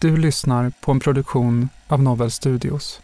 Du 0.00 0.16
lyssnar 0.16 0.72
på 0.80 0.92
en 0.92 1.00
produktion 1.00 1.68
av 1.88 2.02
Novel 2.02 2.30
Studios. 2.30 3.00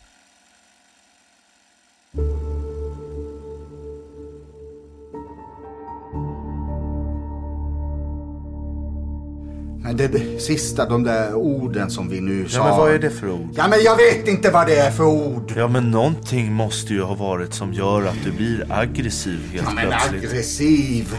Men 9.82 9.96
det, 9.96 10.08
det 10.08 10.42
sista, 10.42 10.88
de 10.88 11.04
där 11.04 11.34
orden 11.34 11.90
som 11.90 12.08
vi 12.08 12.20
nu 12.20 12.48
sa. 12.48 12.58
Ja, 12.58 12.64
men 12.68 12.76
vad 12.78 12.90
är 12.94 12.98
det 12.98 13.10
för 13.10 13.30
ord? 13.30 13.48
Ja, 13.56 13.68
men 13.68 13.78
jag 13.84 13.96
vet 13.96 14.28
inte 14.28 14.50
vad 14.50 14.66
det 14.66 14.76
är 14.76 14.90
för 14.90 15.04
ord. 15.04 15.52
Ja, 15.56 15.68
men 15.68 15.90
någonting 15.90 16.52
måste 16.52 16.92
ju 16.92 17.02
ha 17.02 17.14
varit 17.14 17.54
som 17.54 17.72
gör 17.72 18.06
att 18.06 18.24
du 18.24 18.32
blir 18.32 18.66
aggressiv 18.72 19.40
helt 19.52 19.66
Ja, 19.68 19.74
men 19.74 19.86
plötsligt. 19.88 20.24
aggressiv. 20.30 21.16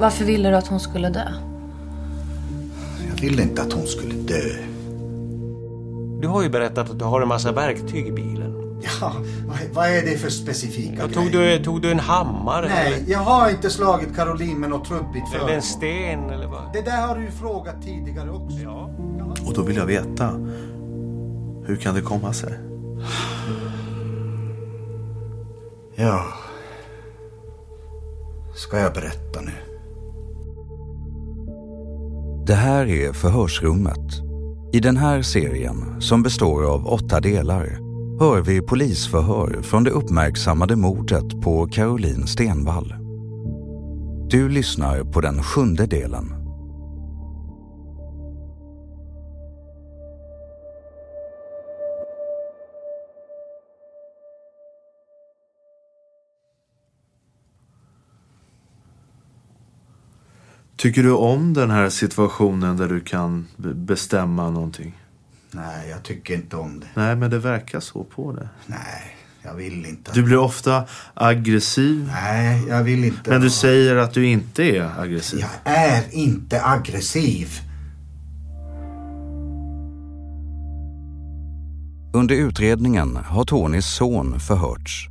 Varför 0.00 0.24
ville 0.24 0.50
du 0.50 0.56
att 0.56 0.66
hon 0.66 0.80
skulle 0.80 1.08
dö? 1.08 1.32
Ville 3.20 3.42
inte 3.42 3.62
att 3.62 3.72
hon 3.72 3.86
skulle 3.86 4.14
dö. 4.14 4.54
Du 6.20 6.28
har 6.28 6.42
ju 6.42 6.48
berättat 6.48 6.90
att 6.90 6.98
du 6.98 7.04
har 7.04 7.20
en 7.20 7.28
massa 7.28 7.52
verktyg 7.52 8.06
i 8.06 8.12
bilen. 8.12 8.54
Ja, 9.00 9.12
vad, 9.72 9.86
är 9.86 10.02
det 10.02 10.18
för 10.18 10.30
specifika 10.30 10.92
Ja, 10.98 11.06
grejer? 11.06 11.12
tog, 11.14 11.32
du, 11.32 11.64
tog 11.64 11.82
du 11.82 11.90
en 11.90 11.98
hammare? 12.00 12.68
Nej, 12.68 12.94
eller, 12.94 13.10
jag 13.12 13.18
har 13.18 13.50
inte 13.50 13.70
slagit 13.70 14.16
Caroline 14.16 14.60
med 14.60 14.70
något 14.70 14.88
trubbigt 14.88 15.14
eller 15.16 15.26
föremål. 15.38 15.50
en 15.50 15.62
sten 15.62 16.30
eller 16.30 16.46
vad? 16.46 16.72
Det 16.72 16.80
där 16.80 17.06
har 17.06 17.16
du 17.16 17.22
ju 17.22 17.30
frågat 17.30 17.82
tidigare 17.82 18.30
också. 18.30 18.58
Ja. 18.58 18.90
Och 19.46 19.54
då 19.54 19.62
vill 19.62 19.76
jag 19.76 19.86
veta. 19.86 20.30
Hur 21.66 21.76
kan 21.80 21.94
det 21.94 22.00
komma 22.00 22.32
sig? 22.32 22.52
Ja. 25.94 26.24
Ska 28.54 28.78
jag 28.78 28.92
berätta 28.92 29.40
nu? 29.40 29.52
Det 32.48 32.54
här 32.54 32.86
är 32.86 33.12
Förhörsrummet. 33.12 34.22
I 34.72 34.80
den 34.80 34.96
här 34.96 35.22
serien, 35.22 36.00
som 36.00 36.22
består 36.22 36.74
av 36.74 36.86
åtta 36.86 37.20
delar, 37.20 37.78
hör 38.20 38.42
vi 38.42 38.62
polisförhör 38.62 39.62
från 39.62 39.84
det 39.84 39.90
uppmärksammade 39.90 40.76
mordet 40.76 41.40
på 41.42 41.66
Caroline 41.66 42.26
Stenvall. 42.26 42.94
Du 44.30 44.48
lyssnar 44.48 45.12
på 45.12 45.20
den 45.20 45.42
sjunde 45.42 45.86
delen. 45.86 46.37
Tycker 60.78 61.02
du 61.02 61.12
om 61.12 61.54
den 61.54 61.70
här 61.70 61.88
situationen 61.88 62.76
där 62.76 62.88
du 62.88 63.00
kan 63.00 63.46
be- 63.56 63.74
bestämma 63.74 64.50
någonting? 64.50 64.98
Nej, 65.50 65.88
jag 65.90 66.02
tycker 66.02 66.34
inte 66.34 66.56
om 66.56 66.80
det. 66.80 66.86
Nej, 66.94 67.16
men 67.16 67.30
det 67.30 67.38
verkar 67.38 67.80
så 67.80 68.04
på 68.04 68.32
det. 68.32 68.48
Nej, 68.66 69.16
jag 69.42 69.54
vill 69.54 69.86
inte. 69.86 70.10
Du 70.14 70.22
blir 70.22 70.38
ofta 70.38 70.84
aggressiv. 71.14 72.10
Nej, 72.12 72.64
jag 72.68 72.82
vill 72.84 73.04
inte. 73.04 73.30
Men 73.30 73.40
du 73.40 73.50
säger 73.50 73.96
att 73.96 74.14
du 74.14 74.26
inte 74.26 74.62
är 74.64 75.00
aggressiv. 75.00 75.40
Jag 75.40 75.74
är 75.74 76.02
inte 76.14 76.64
aggressiv. 76.64 77.48
Under 82.14 82.34
utredningen 82.34 83.16
har 83.16 83.44
Tonys 83.44 83.86
son 83.86 84.40
förhörts. 84.40 85.08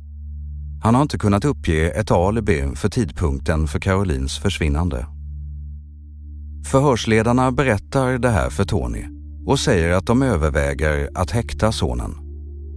Han 0.82 0.94
har 0.94 1.02
inte 1.02 1.18
kunnat 1.18 1.44
uppge 1.44 1.90
ett 1.90 2.10
alibi 2.10 2.64
för 2.74 2.88
tidpunkten 2.88 3.68
för 3.68 3.78
Carolines 3.78 4.38
försvinnande. 4.38 5.06
Förhörsledarna 6.64 7.52
berättar 7.52 8.18
det 8.18 8.28
här 8.28 8.50
för 8.50 8.64
Tony 8.64 9.04
och 9.46 9.60
säger 9.60 9.92
att 9.92 10.06
de 10.06 10.22
överväger 10.22 11.10
att 11.14 11.30
häkta 11.30 11.72
sonen. 11.72 12.14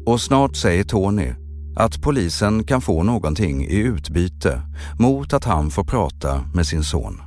Och 0.06 0.22
snart 0.22 0.56
säger 0.56 0.84
Tony 0.84 1.34
att 1.75 2.02
polisen 2.02 2.64
kan 2.64 2.81
få 2.81 3.03
någonting 3.03 3.66
i 3.66 3.75
utbyte 3.75 4.62
mot 5.00 5.34
att 5.34 5.46
han 5.46 5.72
får 5.72 5.84
prata 5.84 6.44
med 6.53 6.68
sin 6.68 6.84
son. 6.84 7.22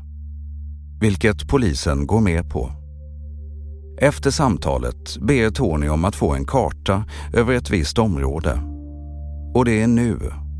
Vilket 1.00 1.48
polisen 1.48 2.06
går 2.06 2.20
med 2.20 2.50
på. 2.50 2.72
Efter 4.00 4.30
samtalet 4.30 5.16
ber 5.20 5.50
Tony 5.50 5.88
om 5.88 6.04
att 6.04 6.16
få 6.16 6.34
en 6.34 6.44
karta 6.44 7.04
över 7.32 7.54
ett 7.54 7.70
visst 7.70 7.98
område. 7.98 8.60
Och 9.54 9.64
det 9.64 9.82
är 9.82 9.86
nu 9.86 10.18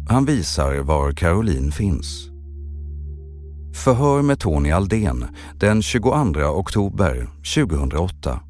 han 0.08 0.24
visar 0.24 0.76
var 0.76 1.12
Caroline 1.12 1.72
finns. 1.72 2.33
Förhör 3.74 4.22
med 4.22 4.40
Tony 4.40 4.70
Aldén 4.70 5.36
den 5.54 5.82
22 5.82 6.10
oktober 6.44 7.28
2008. 7.54 8.40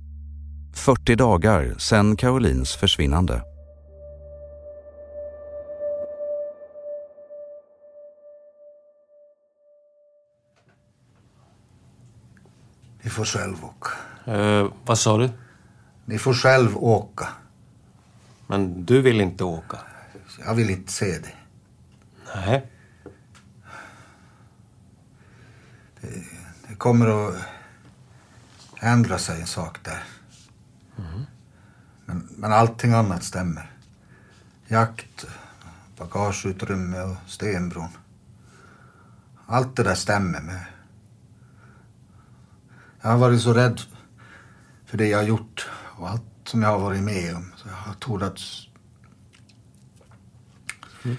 40 0.74 1.16
dagar 1.16 1.74
sedan 1.78 2.16
Carolines 2.16 2.76
försvinnande. 2.76 3.42
Ni 13.02 13.10
får 13.10 13.24
själv 13.24 13.56
åka. 13.64 13.90
Eh, 14.32 14.66
vad 14.86 14.98
sa 14.98 15.18
du? 15.18 15.30
Ni 16.04 16.18
får 16.18 16.34
själv 16.34 16.76
åka. 16.76 17.28
Men 18.46 18.84
du 18.84 19.02
vill 19.02 19.20
inte 19.20 19.44
åka? 19.44 19.78
Jag 20.46 20.54
vill 20.54 20.70
inte 20.70 20.92
se 20.92 21.18
det. 21.18 21.34
Nej. 22.34 22.66
Det 26.74 26.78
kommer 26.78 27.28
att 27.28 27.34
ändra 28.80 29.18
sig 29.18 29.40
en 29.40 29.46
sak 29.46 29.78
där. 29.84 30.02
Men, 32.04 32.28
men 32.36 32.52
allting 32.52 32.92
annat 32.92 33.24
stämmer. 33.24 33.70
Jakt, 34.66 35.26
bagageutrymme 35.98 37.00
och 37.00 37.16
stenbron. 37.26 37.88
Allt 39.46 39.76
det 39.76 39.82
där 39.82 39.94
stämmer 39.94 40.40
med. 40.40 40.64
Jag 43.00 43.10
har 43.10 43.18
varit 43.18 43.42
så 43.42 43.52
rädd 43.52 43.80
för 44.86 44.98
det 44.98 45.08
jag 45.08 45.18
har 45.18 45.24
gjort 45.24 45.68
och 45.98 46.10
allt 46.10 46.22
som 46.44 46.62
jag 46.62 46.68
har 46.68 46.78
varit 46.78 47.02
med 47.02 47.36
om. 47.36 47.52
Så 47.56 47.68
jag 47.68 47.74
har 47.74 47.94
torats... 47.94 48.68
Jag, 51.02 51.16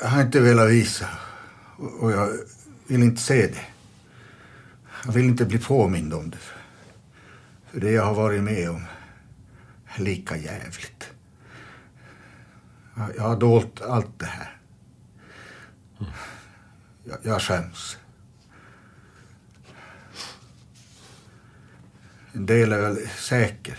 jag 0.00 0.08
har 0.08 0.22
inte 0.22 0.40
velat 0.40 0.70
visa 0.70 1.08
och 2.00 2.12
jag 2.12 2.28
vill 2.86 3.02
inte 3.02 3.22
se 3.22 3.46
det. 3.46 3.71
Jag 5.04 5.12
vill 5.12 5.24
inte 5.24 5.44
bli 5.44 5.58
påmind 5.58 6.14
om 6.14 6.30
det. 6.30 6.38
För 7.66 7.80
det 7.80 7.90
jag 7.90 8.04
har 8.04 8.14
varit 8.14 8.42
med 8.42 8.70
om 8.70 8.84
är 9.86 10.02
lika 10.02 10.36
jävligt. 10.36 11.12
Jag, 13.16 13.22
har 13.22 13.36
dolt 13.36 13.80
allt 13.80 14.18
det 14.18 14.26
här. 14.26 14.56
Jag, 17.04 17.18
jag 17.22 17.42
skäms. 17.42 17.98
En 22.32 22.46
del 22.46 22.72
är 22.72 22.80
väl 22.80 23.08
säker, 23.08 23.78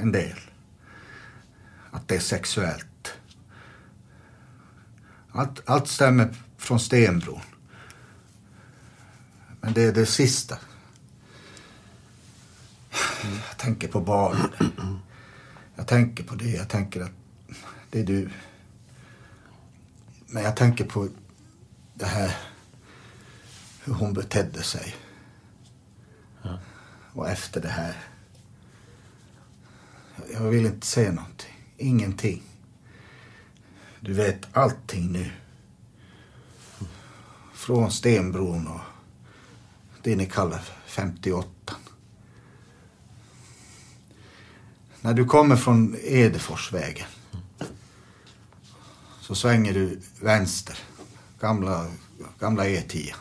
en 0.00 0.12
del. 0.12 0.38
Att 1.90 2.08
det 2.08 2.16
är 2.16 2.20
sexuellt. 2.20 3.14
Allt, 5.32 5.62
allt 5.66 5.88
stämmer 5.88 6.34
från 6.56 6.80
Stenbron. 6.80 7.40
Men 9.66 9.74
det 9.74 9.82
är 9.82 9.92
det 9.92 10.06
sista. 10.06 10.58
Jag 13.48 13.56
tänker 13.56 13.88
på 13.88 14.00
barnen. 14.00 14.50
Jag 15.74 15.86
tänker 15.86 16.24
på 16.24 16.34
det. 16.34 16.50
Jag 16.50 16.68
tänker 16.68 17.00
att 17.00 17.10
det 17.90 18.00
är 18.00 18.04
du. 18.04 18.30
Men 20.26 20.42
jag 20.42 20.56
tänker 20.56 20.84
på 20.84 21.08
det 21.94 22.06
här 22.06 22.36
hur 23.84 23.92
hon 23.92 24.12
betedde 24.12 24.62
sig. 24.62 24.96
Och 27.12 27.28
efter 27.28 27.60
det 27.60 27.68
här. 27.68 27.96
Jag 30.32 30.40
vill 30.40 30.66
inte 30.66 30.86
se 30.86 31.12
någonting. 31.12 31.68
Ingenting. 31.76 32.42
Du 34.00 34.12
vet 34.12 34.56
allting 34.56 35.12
nu. 35.12 35.30
Från 37.54 37.90
Stenbron 37.90 38.66
och 38.66 38.80
det 40.06 40.16
ni 40.16 40.26
kallar 40.26 40.60
58. 40.86 41.74
När 45.00 45.14
du 45.14 45.24
kommer 45.24 45.56
från 45.56 45.96
Edeforsvägen 46.02 47.06
så 49.20 49.34
svänger 49.34 49.74
du 49.74 50.00
vänster. 50.20 50.78
Gamla, 51.40 51.86
gamla 52.38 52.64
E10. 52.64 53.14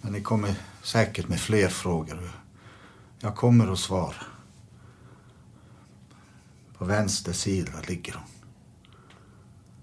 Men 0.00 0.12
ni 0.12 0.20
kommer 0.20 0.54
säkert 0.82 1.28
med 1.28 1.40
fler 1.40 1.68
frågor. 1.68 2.30
Jag 3.20 3.36
kommer 3.36 3.72
att 3.72 3.78
svara. 3.78 4.24
På 6.78 6.84
vänster 6.84 7.32
sida 7.32 7.80
ligger 7.88 8.12
hon. 8.14 8.30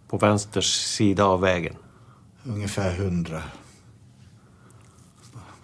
På 0.08 0.18
vänster 0.18 0.62
sida 0.62 1.26
av 1.26 1.42
vägen. 1.42 1.76
Ungefär 2.44 2.96
hundra. 2.98 3.44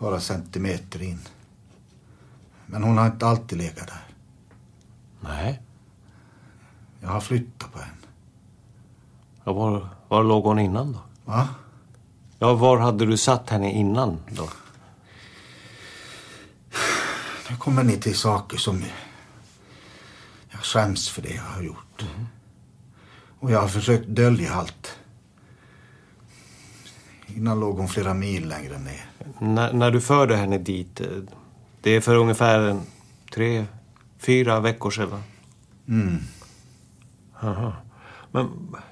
Bara 0.01 0.19
centimeter 0.19 1.01
in. 1.01 1.19
Men 2.65 2.83
hon 2.83 2.97
har 2.97 3.05
inte 3.05 3.25
alltid 3.27 3.57
legat 3.57 3.87
där. 3.87 4.05
Nej. 5.19 5.61
Jag 6.99 7.09
har 7.09 7.21
flyttat 7.21 7.73
på 7.73 7.79
henne. 7.79 7.91
Ja, 9.43 9.53
var, 9.53 9.89
var 10.07 10.23
låg 10.23 10.43
hon 10.43 10.59
innan 10.59 10.91
då? 10.91 10.99
Va? 11.25 11.47
Ja, 12.39 12.53
var 12.53 12.77
hade 12.77 13.05
du 13.05 13.17
satt 13.17 13.49
henne 13.49 13.71
innan 13.71 14.19
då? 14.29 14.49
Nu 17.49 17.57
kommer 17.57 17.83
ni 17.83 17.97
till 17.97 18.15
saker 18.15 18.57
som 18.57 18.83
jag 20.49 20.61
skäms 20.61 21.09
för 21.09 21.21
det 21.21 21.33
jag 21.33 21.43
har 21.43 21.61
gjort. 21.61 22.05
Och 23.39 23.51
jag 23.51 23.61
har 23.61 23.67
försökt 23.67 24.07
dölja 24.07 24.53
allt. 24.53 25.00
Innan 27.35 27.59
låg 27.59 27.77
hon 27.77 27.87
flera 27.87 28.13
mil 28.13 28.47
längre 28.47 28.77
ner. 28.79 29.05
När, 29.39 29.73
när 29.73 29.91
du 29.91 30.01
förde 30.01 30.35
henne 30.35 30.57
dit, 30.57 31.01
eh, 31.01 31.07
det 31.81 31.89
är 31.91 32.01
för 32.01 32.15
ungefär 32.15 32.59
en, 32.59 32.81
tre, 33.33 33.65
fyra 34.19 34.59
veckor 34.59 34.91
sedan. 34.91 35.23
Mm. 35.87 36.17
Aha. 37.41 37.73
Men 38.31 38.49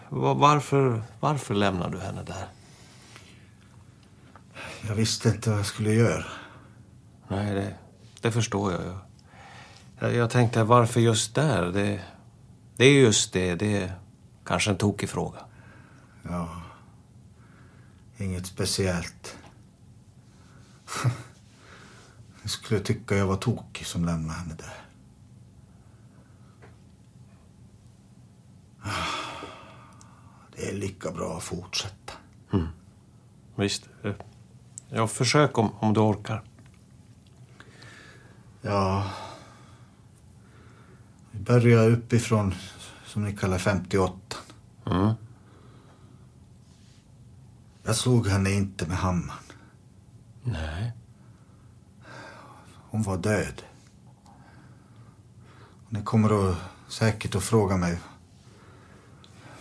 va- 0.09 0.33
varför, 0.33 1.01
varför 1.19 1.53
lämnade 1.55 1.97
du 1.97 2.03
henne 2.03 2.23
där? 2.23 2.45
Jag 4.87 4.95
visste 4.95 5.29
inte 5.29 5.49
vad 5.49 5.59
jag 5.59 5.65
skulle 5.65 5.93
göra. 5.93 6.25
Nej, 7.27 7.53
det, 7.55 7.73
det 8.21 8.31
förstår 8.31 8.71
jag 8.71 8.81
ju. 8.81 8.93
Jag, 9.99 10.13
jag 10.15 10.29
tänkte, 10.29 10.63
varför 10.63 10.99
just 10.99 11.35
där? 11.35 11.65
Det, 11.71 11.99
det 12.77 12.85
är 12.85 12.93
just 12.93 13.33
det. 13.33 13.55
Det 13.55 13.77
är 13.83 13.93
kanske 14.45 14.71
en 14.71 14.77
tokig 14.77 15.09
fråga. 15.09 15.39
Ja. 16.23 16.61
Inget 18.19 18.45
speciellt. 18.45 19.37
Jag 22.41 22.49
skulle 22.51 22.79
tycka 22.79 23.15
jag 23.15 23.27
var 23.27 23.35
tokig 23.35 23.85
som 23.85 24.05
lämnade 24.05 24.39
henne 24.39 24.53
där. 24.53 24.73
Det 30.55 30.69
är 30.69 30.73
lika 30.73 31.11
bra 31.11 31.37
att 31.37 31.43
fortsätta. 31.43 32.13
Visst. 33.55 33.89
eh, 34.03 34.13
Ja, 34.89 35.07
försök 35.07 35.57
om, 35.57 35.71
om 35.79 35.93
du 35.93 35.99
orkar. 35.99 36.43
Ja. 38.61 39.11
Vi 41.31 41.39
börjar 41.39 41.89
uppifrån, 41.89 42.55
som 43.05 43.23
ni 43.23 43.37
kallar 43.37 43.57
58. 43.57 44.37
Mm. 44.85 45.13
Jag 47.83 47.95
slog 47.95 48.27
henne 48.27 48.51
inte 48.51 48.87
med 48.87 48.97
hammaren. 48.97 49.43
Nej. 50.43 50.91
Hon 52.89 53.03
var 53.03 53.17
död. 53.17 53.61
Ni 55.89 56.03
kommer 56.03 56.49
att, 56.49 56.57
säkert 56.87 57.35
att 57.35 57.43
fråga 57.43 57.77
mig 57.77 57.99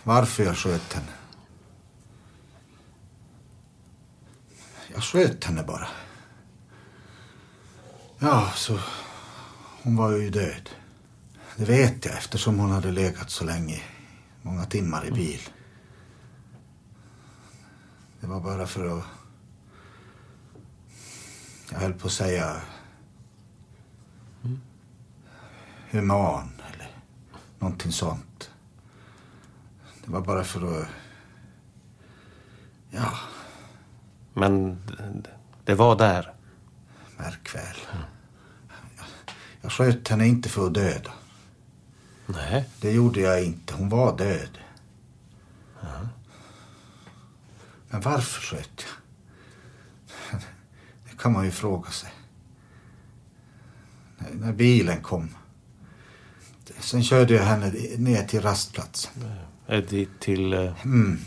varför 0.03 0.43
jag 0.43 0.57
sköt 0.57 0.93
henne. 0.93 1.11
Jag 4.93 5.03
sköt 5.03 5.43
henne 5.43 5.63
bara. 5.63 5.87
Ja, 8.19 8.51
så 8.55 8.79
hon 9.83 9.95
var 9.95 10.11
ju 10.11 10.29
död. 10.29 10.69
Det 11.55 11.65
vet 11.65 12.05
jag 12.05 12.17
eftersom 12.17 12.59
hon 12.59 12.71
hade 12.71 12.91
legat 12.91 13.29
så 13.29 13.45
länge, 13.45 13.81
många 14.41 14.65
timmar 14.65 15.05
i 15.05 15.11
bil. 15.11 15.39
Det 18.21 18.27
var 18.27 18.39
bara 18.39 18.67
för 18.67 18.97
att... 18.97 19.03
Jag 21.71 21.79
höll 21.79 21.93
på 21.93 22.07
att 22.07 22.13
säga 22.13 22.61
human 25.91 26.61
eller 26.73 26.91
någonting 27.59 27.91
sånt. 27.91 28.51
Det 30.05 30.11
var 30.11 30.21
bara 30.21 30.43
för 30.43 30.81
att... 30.81 30.87
Ja, 32.91 33.11
Men 34.33 34.77
det- 35.65 35.75
var 35.75 35.95
där. 35.95 36.33
märk 37.17 37.55
väl. 37.55 37.77
Jag, 38.97 39.05
jag 39.61 39.71
sköt 39.71 40.07
henne 40.07 40.27
inte 40.27 40.49
för 40.49 40.67
att 40.67 40.73
döda. 40.73 41.11
Nej. 42.25 42.69
Det 42.81 42.91
gjorde 42.91 43.19
jag 43.19 43.43
inte. 43.43 43.73
Hon 43.73 43.89
var 43.89 44.17
död. 44.17 44.57
Men 47.89 48.01
varför 48.01 48.41
sköt 48.41 48.85
jag? 48.85 50.41
Det 51.11 51.17
kan 51.17 51.33
man 51.33 51.45
ju 51.45 51.51
fråga 51.51 51.89
sig. 51.91 52.09
När, 54.31 54.53
bilen 54.53 55.01
kom. 55.01 55.29
Sen 56.79 57.03
körde 57.03 57.33
jag 57.33 57.43
henne 57.43 57.71
ner 57.97 58.23
till 58.23 58.41
rastplatsen. 58.41 59.11
Är 59.67 59.81
dit 59.81 60.19
till... 60.19 60.53
eh, 60.53 60.85
Mm. 60.85 61.19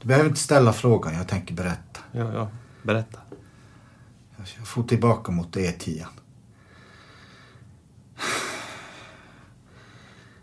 Du 0.00 0.08
behöver 0.08 0.28
inte 0.28 0.40
ställa 0.40 0.72
frågan, 0.72 1.14
jag 1.14 1.28
tänker 1.28 1.54
berätta. 1.54 2.00
Ja, 2.12 2.32
ja. 2.32 2.50
Berätta. 2.82 3.18
Jag 4.56 4.66
får 4.68 4.82
tillbaka 4.82 5.32
mot 5.32 5.56
E10. 5.56 6.06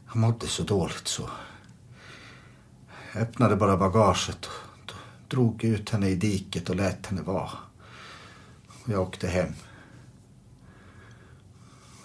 Jag 0.07 0.15
mådde 0.15 0.47
så 0.47 0.63
dåligt 0.63 1.07
så. 1.07 1.29
Jag 3.13 3.21
öppnade 3.23 3.55
bara 3.55 3.77
bagaget 3.77 4.45
och 4.45 4.70
drog 5.31 5.63
ut 5.63 5.89
henne 5.89 6.09
i 6.09 6.15
diket 6.15 6.69
och 6.69 6.75
lät 6.75 7.05
henne 7.05 7.21
vara. 7.21 7.51
Jag 8.85 9.01
åkte 9.01 9.27
hem. 9.27 9.53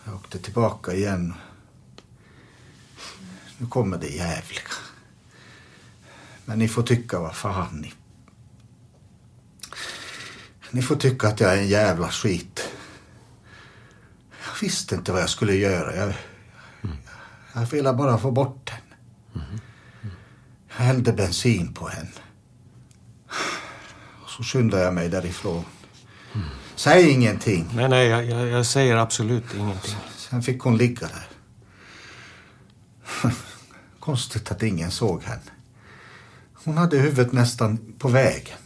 Jag 0.05 0.15
åkte 0.15 0.39
tillbaka 0.39 0.93
igen. 0.93 1.35
Nu 3.59 3.67
kommer 3.67 3.99
det 3.99 4.09
jävliga. 4.09 4.71
Men 6.45 6.59
ni 6.59 6.69
får 6.69 6.83
tycka 6.83 7.21
vad 7.21 7.37
fan 7.37 7.81
ni... 7.81 7.93
Ni 10.71 10.83
får 10.83 10.97
tycka 10.97 11.29
att 11.29 11.41
jag 11.41 11.53
är 11.53 11.59
en 11.59 11.69
jävla 11.69 12.11
skit. 12.11 12.69
Jag 14.31 14.61
visste 14.61 14.95
inte 14.95 15.13
vad 15.13 15.23
jag 15.23 15.31
skulle 15.31 15.55
göra. 15.55 15.97
Jag, 15.97 16.15
jag 17.55 17.67
ville 17.67 17.93
bara 17.93 18.19
få 18.19 18.31
bort 18.31 18.71
henne. 18.71 18.97
Jag 20.69 20.85
hällde 20.85 21.13
bensin 21.13 21.75
på 21.75 21.89
henne. 21.89 22.26
Så 24.37 24.43
skyndade 24.43 24.83
jag 24.83 24.95
mig 24.95 25.09
därifrån. 25.09 25.65
Säg 26.75 27.11
ingenting. 27.11 27.71
Nej, 27.75 27.89
nej, 27.89 28.09
jag, 28.09 28.25
jag, 28.25 28.49
jag 28.49 28.67
säger 28.67 28.97
absolut 28.97 29.55
ingenting. 29.55 29.97
Sen 30.17 30.43
fick 30.43 30.61
hon 30.61 30.77
ligga 30.77 31.09
där. 31.09 31.29
Konstigt 34.01 34.51
att 34.51 34.63
ingen 34.63 34.91
såg 34.91 35.23
henne. 35.23 35.51
Hon 36.53 36.77
hade 36.77 36.99
huvudet 36.99 37.33
nästan 37.33 37.95
på 37.99 38.09
vägen. 38.09 38.59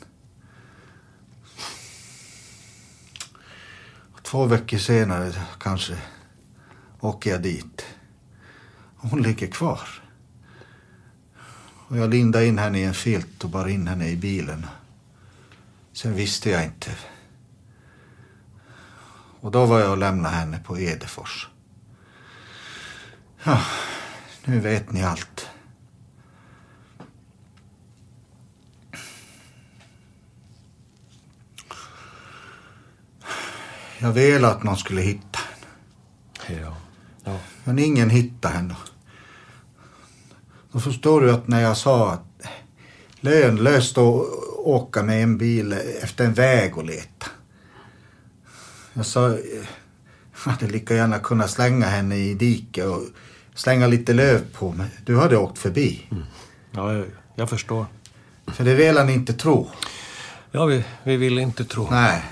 Två 4.22 4.44
veckor 4.44 4.78
senare 4.78 5.32
kanske 5.60 5.98
åker 7.00 7.30
jag 7.30 7.42
dit. 7.42 7.86
Hon 8.96 9.22
ligger 9.22 9.46
kvar. 9.46 9.88
Och 11.88 11.96
jag 11.98 12.10
lindade 12.10 12.46
in 12.46 12.58
henne 12.58 12.80
i 12.80 12.84
en 12.84 12.94
filt 12.94 13.44
och 13.44 13.50
bar 13.50 13.68
in 13.68 13.86
henne 13.86 14.08
i 14.08 14.16
bilen. 14.16 14.66
Sen 16.00 16.14
visste 16.14 16.50
jag 16.50 16.64
inte. 16.64 16.90
Och 19.40 19.50
då 19.50 19.66
var 19.66 19.80
jag 19.80 19.90
och 19.90 19.98
lämnade 19.98 20.34
henne 20.34 20.58
på 20.58 20.78
Edefors. 20.78 21.48
Ja, 23.44 23.60
nu 24.44 24.60
vet 24.60 24.92
ni 24.92 25.02
allt. 25.02 25.48
Jag 33.98 34.12
ville 34.12 34.48
att 34.48 34.62
någon 34.62 34.76
skulle 34.76 35.00
hitta 35.00 35.38
henne. 35.38 36.62
Ja. 36.62 36.76
ja. 37.24 37.38
Men 37.64 37.78
ingen 37.78 38.10
hittade 38.10 38.54
henne. 38.54 38.76
Då 40.72 40.80
förstår 40.80 41.20
du 41.20 41.32
att 41.32 41.48
när 41.48 41.60
jag 41.60 41.76
sa 41.76 42.12
att 42.12 42.46
lönlöst 43.20 43.98
att 43.98 44.49
åka 44.66 45.02
med 45.02 45.22
en 45.22 45.38
bil 45.38 45.72
efter 46.02 46.24
en 46.24 46.34
väg 46.34 46.78
och 46.78 46.84
leta. 46.84 47.26
Jag 48.92 49.06
sa 49.06 49.28
jag 49.28 50.50
hade 50.50 50.66
lika 50.66 50.94
gärna 50.94 51.18
kunnat 51.18 51.50
slänga 51.50 51.86
henne 51.86 52.16
i 52.16 52.34
diket 52.34 52.86
och 52.86 53.02
slänga 53.54 53.86
lite 53.86 54.12
löv 54.12 54.40
på 54.52 54.72
mig. 54.72 54.86
Du 55.04 55.18
hade 55.18 55.36
åkt 55.36 55.58
förbi. 55.58 56.06
Mm. 56.10 56.24
Ja, 56.70 56.92
jag, 56.92 57.04
jag 57.34 57.50
förstår. 57.50 57.86
För 58.46 58.64
det 58.64 58.74
vill 58.74 58.96
han 58.96 59.08
inte 59.08 59.32
tro. 59.32 59.70
Ja, 60.50 60.64
vi, 60.64 60.84
vi 61.04 61.16
ville 61.16 61.40
inte 61.40 61.64
tro. 61.64 61.88
Nej. 61.90 62.22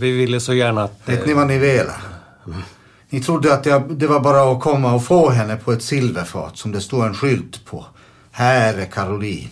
Vi 0.00 0.12
ville 0.12 0.40
så 0.40 0.54
gärna 0.54 0.82
att... 0.84 1.00
Vet 1.04 1.26
ni 1.26 1.34
vad 1.34 1.46
ni 1.46 1.58
ville? 1.58 1.92
Ni 3.10 3.20
trodde 3.20 3.54
att 3.54 3.66
jag, 3.66 3.94
det 3.94 4.06
var 4.06 4.20
bara 4.20 4.52
att 4.52 4.60
komma 4.60 4.94
och 4.94 5.04
få 5.04 5.30
henne 5.30 5.56
på 5.56 5.72
ett 5.72 5.82
silverfat 5.82 6.56
som 6.56 6.72
det 6.72 6.80
stod 6.80 7.04
en 7.04 7.14
skylt 7.14 7.64
på. 7.64 7.86
Här 8.30 8.74
är 8.74 8.86
Caroline. 8.86 9.50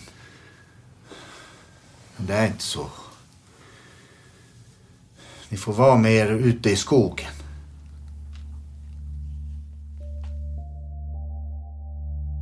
Men 2.16 2.26
det 2.26 2.34
är 2.34 2.46
inte 2.46 2.62
så. 2.62 2.86
Ni 5.48 5.56
får 5.56 5.72
vara 5.72 5.96
med 5.96 6.12
er 6.12 6.30
ute 6.30 6.70
i 6.70 6.76
skogen. 6.76 7.26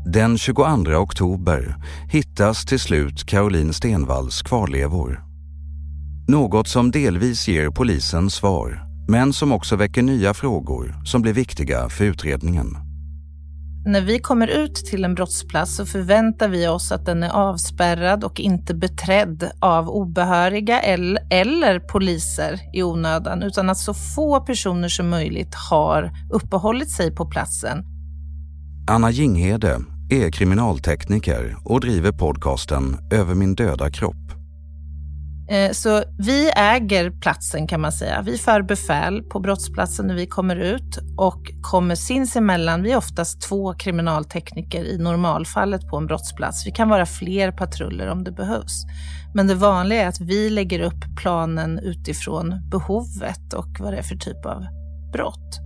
Den 0.07 0.39
22 0.39 0.63
oktober 0.97 1.77
hittas 2.11 2.65
till 2.65 2.81
slut 2.81 3.25
Caroline 3.27 3.73
Stenvalls 3.73 4.43
kvarlevor. 4.43 5.25
Något 6.29 6.69
som 6.69 6.91
delvis 6.91 7.49
ger 7.49 7.71
polisen 7.71 8.31
svar, 8.31 8.81
men 9.09 9.33
som 9.33 9.53
också 9.53 9.77
väcker 9.77 10.03
nya 10.03 10.35
frågor 10.35 10.95
som 11.05 11.23
blir 11.23 11.33
viktiga 11.33 11.89
för 11.89 12.05
utredningen. 12.05 12.84
När 13.87 14.01
vi 14.01 14.19
kommer 14.19 14.47
ut 14.47 14.75
till 14.75 15.05
en 15.05 15.15
brottsplats 15.15 15.77
så 15.77 15.87
förväntar 15.87 16.49
vi 16.49 16.69
oss 16.69 16.93
att 16.93 17.07
den 17.07 17.23
är 17.23 17.31
avspärrad 17.31 18.25
och 18.25 18.41
inte 18.41 18.75
beträdd 18.75 19.51
av 19.61 19.89
obehöriga 19.89 20.81
eller, 20.81 21.27
eller 21.31 21.81
poliser 21.81 22.61
i 22.73 22.83
onödan, 22.83 23.43
utan 23.43 23.71
att 23.71 23.79
så 23.79 23.95
få 23.95 24.41
personer 24.41 24.89
som 24.89 25.09
möjligt 25.09 25.55
har 25.71 26.13
uppehållit 26.33 26.91
sig 26.91 27.15
på 27.15 27.27
platsen. 27.27 27.85
Anna 28.91 29.11
Jinghede 29.11 29.81
är 30.11 30.31
kriminaltekniker 30.31 31.57
och 31.65 31.81
driver 31.81 32.13
podcasten 32.13 32.97
Över 33.11 33.35
min 33.35 33.55
döda 33.55 33.91
kropp. 33.91 34.44
Eh, 35.49 35.71
så 35.73 36.03
vi 36.19 36.51
äger 36.57 37.11
platsen 37.11 37.67
kan 37.67 37.81
man 37.81 37.93
säga. 37.93 38.23
Vi 38.23 38.39
för 38.39 38.63
befäl 38.63 39.23
på 39.23 39.41
brottsplatsen 39.41 40.07
när 40.07 40.15
vi 40.15 40.27
kommer 40.27 40.57
ut 40.57 40.99
och 41.17 41.51
kommer 41.63 41.95
sinsemellan, 41.95 42.83
vi 42.83 42.93
är 42.93 42.97
oftast 42.97 43.43
två 43.43 43.75
kriminaltekniker 43.75 44.85
i 44.85 44.99
normalfallet 44.99 45.89
på 45.89 45.97
en 45.97 46.07
brottsplats. 46.07 46.67
Vi 46.67 46.71
kan 46.71 46.89
vara 46.89 47.07
fler 47.07 47.53
patruller 47.53 48.07
om 48.07 48.25
det 48.25 48.33
behövs. 48.33 48.85
Men 49.35 49.47
det 49.47 49.55
vanliga 49.55 50.03
är 50.03 50.09
att 50.09 50.21
vi 50.21 50.51
lägger 50.51 50.81
upp 50.81 51.05
planen 51.17 51.79
utifrån 51.79 52.69
behovet 52.71 53.53
och 53.55 53.77
vad 53.81 53.93
det 53.93 53.99
är 53.99 54.03
för 54.03 54.17
typ 54.17 54.47
av 54.47 54.67
brott. 55.13 55.61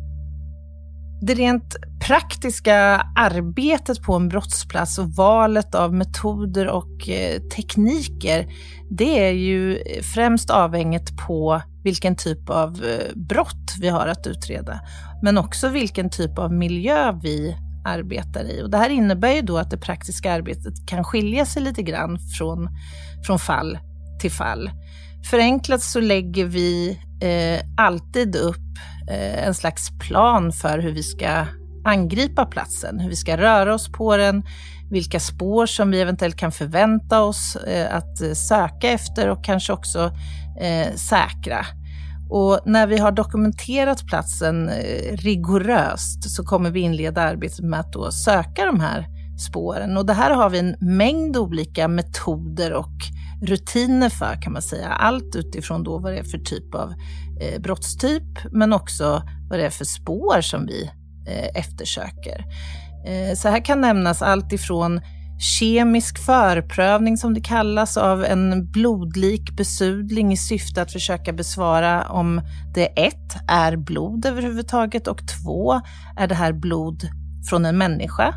Det 1.20 1.34
rent 1.34 1.76
praktiska 2.08 2.76
arbetet 3.16 4.02
på 4.02 4.14
en 4.14 4.28
brottsplats 4.28 4.98
och 4.98 5.10
valet 5.10 5.74
av 5.74 5.94
metoder 5.94 6.68
och 6.68 7.08
eh, 7.08 7.40
tekniker, 7.40 8.48
det 8.90 9.28
är 9.28 9.32
ju 9.32 9.78
främst 10.14 10.50
avhängigt 10.50 11.16
på 11.26 11.62
vilken 11.84 12.16
typ 12.16 12.50
av 12.50 12.84
eh, 12.84 13.16
brott 13.16 13.74
vi 13.80 13.88
har 13.88 14.06
att 14.06 14.26
utreda, 14.26 14.80
men 15.22 15.38
också 15.38 15.68
vilken 15.68 16.10
typ 16.10 16.38
av 16.38 16.52
miljö 16.52 17.12
vi 17.22 17.56
arbetar 17.84 18.44
i. 18.44 18.62
Och 18.62 18.70
det 18.70 18.78
här 18.78 18.90
innebär 18.90 19.32
ju 19.32 19.42
då 19.42 19.58
att 19.58 19.70
det 19.70 19.78
praktiska 19.78 20.32
arbetet 20.32 20.86
kan 20.86 21.04
skilja 21.04 21.46
sig 21.46 21.62
lite 21.62 21.82
grann 21.82 22.18
från, 22.38 22.68
från 23.26 23.38
fall 23.38 23.78
till 24.20 24.32
fall. 24.32 24.70
Förenklat 25.30 25.82
så 25.82 26.00
lägger 26.00 26.44
vi 26.44 26.98
eh, 27.22 27.84
alltid 27.84 28.36
upp 28.36 28.78
eh, 29.10 29.46
en 29.46 29.54
slags 29.54 29.90
plan 30.08 30.52
för 30.52 30.78
hur 30.78 30.92
vi 30.92 31.02
ska 31.02 31.46
angripa 31.88 32.46
platsen, 32.46 33.00
hur 33.00 33.08
vi 33.08 33.16
ska 33.16 33.36
röra 33.36 33.74
oss 33.74 33.92
på 33.92 34.16
den, 34.16 34.42
vilka 34.90 35.20
spår 35.20 35.66
som 35.66 35.90
vi 35.90 36.00
eventuellt 36.00 36.36
kan 36.36 36.52
förvänta 36.52 37.22
oss 37.22 37.56
eh, 37.56 37.96
att 37.96 38.20
eh, 38.20 38.32
söka 38.32 38.88
efter 38.88 39.28
och 39.28 39.44
kanske 39.44 39.72
också 39.72 40.12
eh, 40.60 40.94
säkra. 40.94 41.66
Och 42.30 42.60
när 42.66 42.86
vi 42.86 42.98
har 42.98 43.12
dokumenterat 43.12 44.06
platsen 44.06 44.70
rigoröst 45.12 46.30
så 46.30 46.44
kommer 46.44 46.70
vi 46.70 46.80
inleda 46.80 47.22
arbetet 47.22 47.64
med 47.64 47.80
att 47.80 47.92
då 47.92 48.10
söka 48.10 48.64
de 48.64 48.80
här 48.80 49.06
spåren. 49.38 49.96
Och 49.96 50.06
det 50.06 50.12
här 50.12 50.30
har 50.30 50.50
vi 50.50 50.58
en 50.58 50.76
mängd 50.80 51.36
olika 51.36 51.88
metoder 51.88 52.72
och 52.72 52.92
rutiner 53.42 54.08
för 54.08 54.42
kan 54.42 54.52
man 54.52 54.62
säga. 54.62 54.88
Allt 54.88 55.36
utifrån 55.36 55.84
då 55.84 55.98
vad 55.98 56.12
det 56.12 56.18
är 56.18 56.24
för 56.24 56.38
typ 56.38 56.74
av 56.74 56.92
eh, 57.40 57.60
brottstyp 57.60 58.38
men 58.52 58.72
också 58.72 59.22
vad 59.50 59.58
det 59.58 59.66
är 59.66 59.70
för 59.70 59.84
spår 59.84 60.40
som 60.40 60.66
vi 60.66 60.90
Eh, 61.28 61.48
eftersöker. 61.54 62.44
Eh, 63.06 63.34
så 63.34 63.48
här 63.48 63.64
kan 63.64 63.80
nämnas 63.80 64.22
allt 64.22 64.52
ifrån 64.52 65.00
kemisk 65.58 66.18
förprövning 66.18 67.16
som 67.16 67.34
det 67.34 67.40
kallas 67.40 67.96
av 67.96 68.24
en 68.24 68.70
blodlik 68.70 69.56
besudling 69.56 70.32
i 70.32 70.36
syfte 70.36 70.82
att 70.82 70.92
försöka 70.92 71.32
besvara 71.32 72.08
om 72.08 72.40
det 72.74 72.86
ett 72.86 73.36
är 73.48 73.76
blod 73.76 74.26
överhuvudtaget 74.26 75.06
och 75.06 75.20
två 75.28 75.80
är 76.16 76.26
det 76.26 76.34
här 76.34 76.52
blod 76.52 77.02
från 77.50 77.64
en 77.64 77.78
människa 77.78 78.34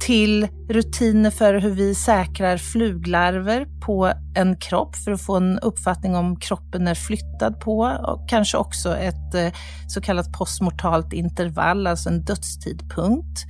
till 0.00 0.48
rutiner 0.68 1.30
för 1.30 1.54
hur 1.54 1.70
vi 1.70 1.94
säkrar 1.94 2.56
fluglarver 2.56 3.66
på 3.80 4.12
en 4.34 4.56
kropp 4.56 4.96
för 4.96 5.12
att 5.12 5.22
få 5.22 5.36
en 5.36 5.58
uppfattning 5.58 6.16
om 6.16 6.36
kroppen 6.36 6.88
är 6.88 6.94
flyttad 6.94 7.60
på 7.60 7.78
och 8.06 8.28
kanske 8.28 8.56
också 8.56 8.96
ett 8.96 9.34
eh, 9.34 9.52
så 9.88 10.00
kallat 10.00 10.32
postmortalt 10.32 11.12
intervall, 11.12 11.86
alltså 11.86 12.08
en 12.08 12.24
dödstidpunkt. 12.24 13.44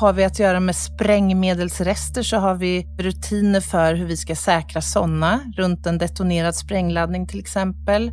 Har 0.00 0.12
vi 0.12 0.24
att 0.24 0.38
göra 0.38 0.60
med 0.60 0.76
sprängmedelsrester 0.76 2.22
så 2.22 2.36
har 2.36 2.54
vi 2.54 2.86
rutiner 2.98 3.60
för 3.60 3.94
hur 3.94 4.06
vi 4.06 4.16
ska 4.16 4.36
säkra 4.36 4.80
sådana 4.80 5.40
runt 5.56 5.86
en 5.86 5.98
detonerad 5.98 6.54
sprängladdning 6.54 7.26
till 7.26 7.40
exempel. 7.40 8.10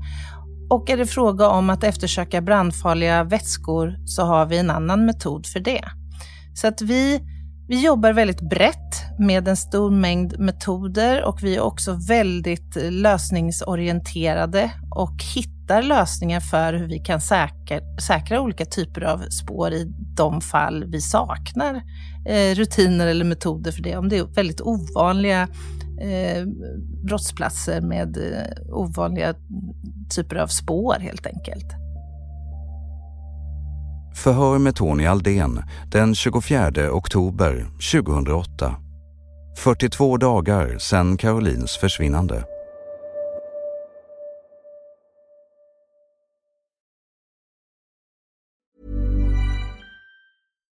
Och 0.69 0.89
är 0.89 0.97
det 0.97 1.05
fråga 1.05 1.49
om 1.49 1.69
att 1.69 1.83
eftersöka 1.83 2.41
brandfarliga 2.41 3.23
vätskor 3.23 3.95
så 4.05 4.23
har 4.23 4.45
vi 4.45 4.57
en 4.57 4.69
annan 4.69 5.05
metod 5.05 5.47
för 5.47 5.59
det. 5.59 5.85
Så 6.53 6.67
att 6.67 6.81
vi 6.81 7.21
Vi 7.69 7.85
jobbar 7.85 8.13
väldigt 8.13 8.41
brett 8.41 9.19
med 9.19 9.47
en 9.47 9.57
stor 9.57 9.91
mängd 9.91 10.39
metoder 10.39 11.23
och 11.23 11.43
vi 11.43 11.55
är 11.55 11.61
också 11.61 11.99
väldigt 12.07 12.77
eh, 12.77 12.91
lösningsorienterade 12.91 14.71
och 14.95 15.23
hittar 15.35 15.81
lösningar 15.81 16.39
för 16.39 16.73
hur 16.73 16.87
vi 16.87 16.99
kan 16.99 17.21
säkra, 17.21 17.79
säkra 18.07 18.41
olika 18.41 18.65
typer 18.65 19.01
av 19.01 19.29
spår 19.29 19.73
i 19.73 19.93
de 20.15 20.41
fall 20.41 20.85
vi 20.87 21.01
saknar 21.01 21.75
eh, 22.25 22.55
rutiner 22.55 23.07
eller 23.07 23.25
metoder 23.25 23.71
för 23.71 23.83
det. 23.83 23.97
Om 23.97 24.09
det 24.09 24.17
är 24.17 24.23
väldigt 24.23 24.61
ovanliga 24.61 25.47
eh, 26.01 26.45
brottsplatser 27.07 27.81
med 27.81 28.17
eh, 28.17 28.73
ovanliga 28.73 29.35
typer 30.15 30.35
av 30.35 30.47
spår 30.47 30.95
helt 30.99 31.25
enkelt. 31.25 31.88
Förhör 34.23 34.57
med 34.59 34.75
Tony 34.75 35.05
Aldén 35.05 35.63
den 35.91 36.15
24 36.15 36.91
oktober 36.91 37.67
2008. 37.91 38.75
42 39.57 40.17
dagar 40.17 40.77
sedan 40.77 41.17
Carolines 41.17 41.77
försvinnande. 41.77 42.43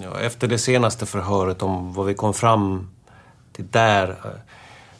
Ja, 0.00 0.20
efter 0.20 0.48
det 0.48 0.58
senaste 0.58 1.06
förhöret 1.06 1.62
om 1.62 1.92
vad 1.92 2.06
vi 2.06 2.14
kom 2.14 2.34
fram 2.34 2.88
till 3.52 3.66
där. 3.70 4.16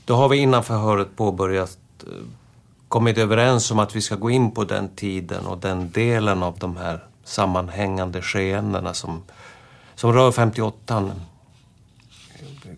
Då 0.05 0.15
har 0.15 0.29
vi 0.29 0.37
innan 0.37 0.65
förhöret 0.65 1.17
påbörjat 1.17 1.79
eh, 2.03 2.09
kommit 2.89 3.19
överens 3.19 3.71
om 3.71 3.79
att 3.79 3.97
vi 3.97 4.01
ska 4.01 4.17
gå 4.17 4.31
in 4.31 4.51
på 4.51 4.65
den 4.65 4.89
tiden 4.97 5.47
och 5.47 5.59
den 5.59 5.91
delen 5.91 6.43
av 6.43 6.59
de 6.59 6.77
här 6.77 7.05
sammanhängande 7.25 8.23
skeendena 8.23 8.95
som, 8.95 9.23
som 9.95 10.13
rör 10.13 10.33
58. 10.33 11.11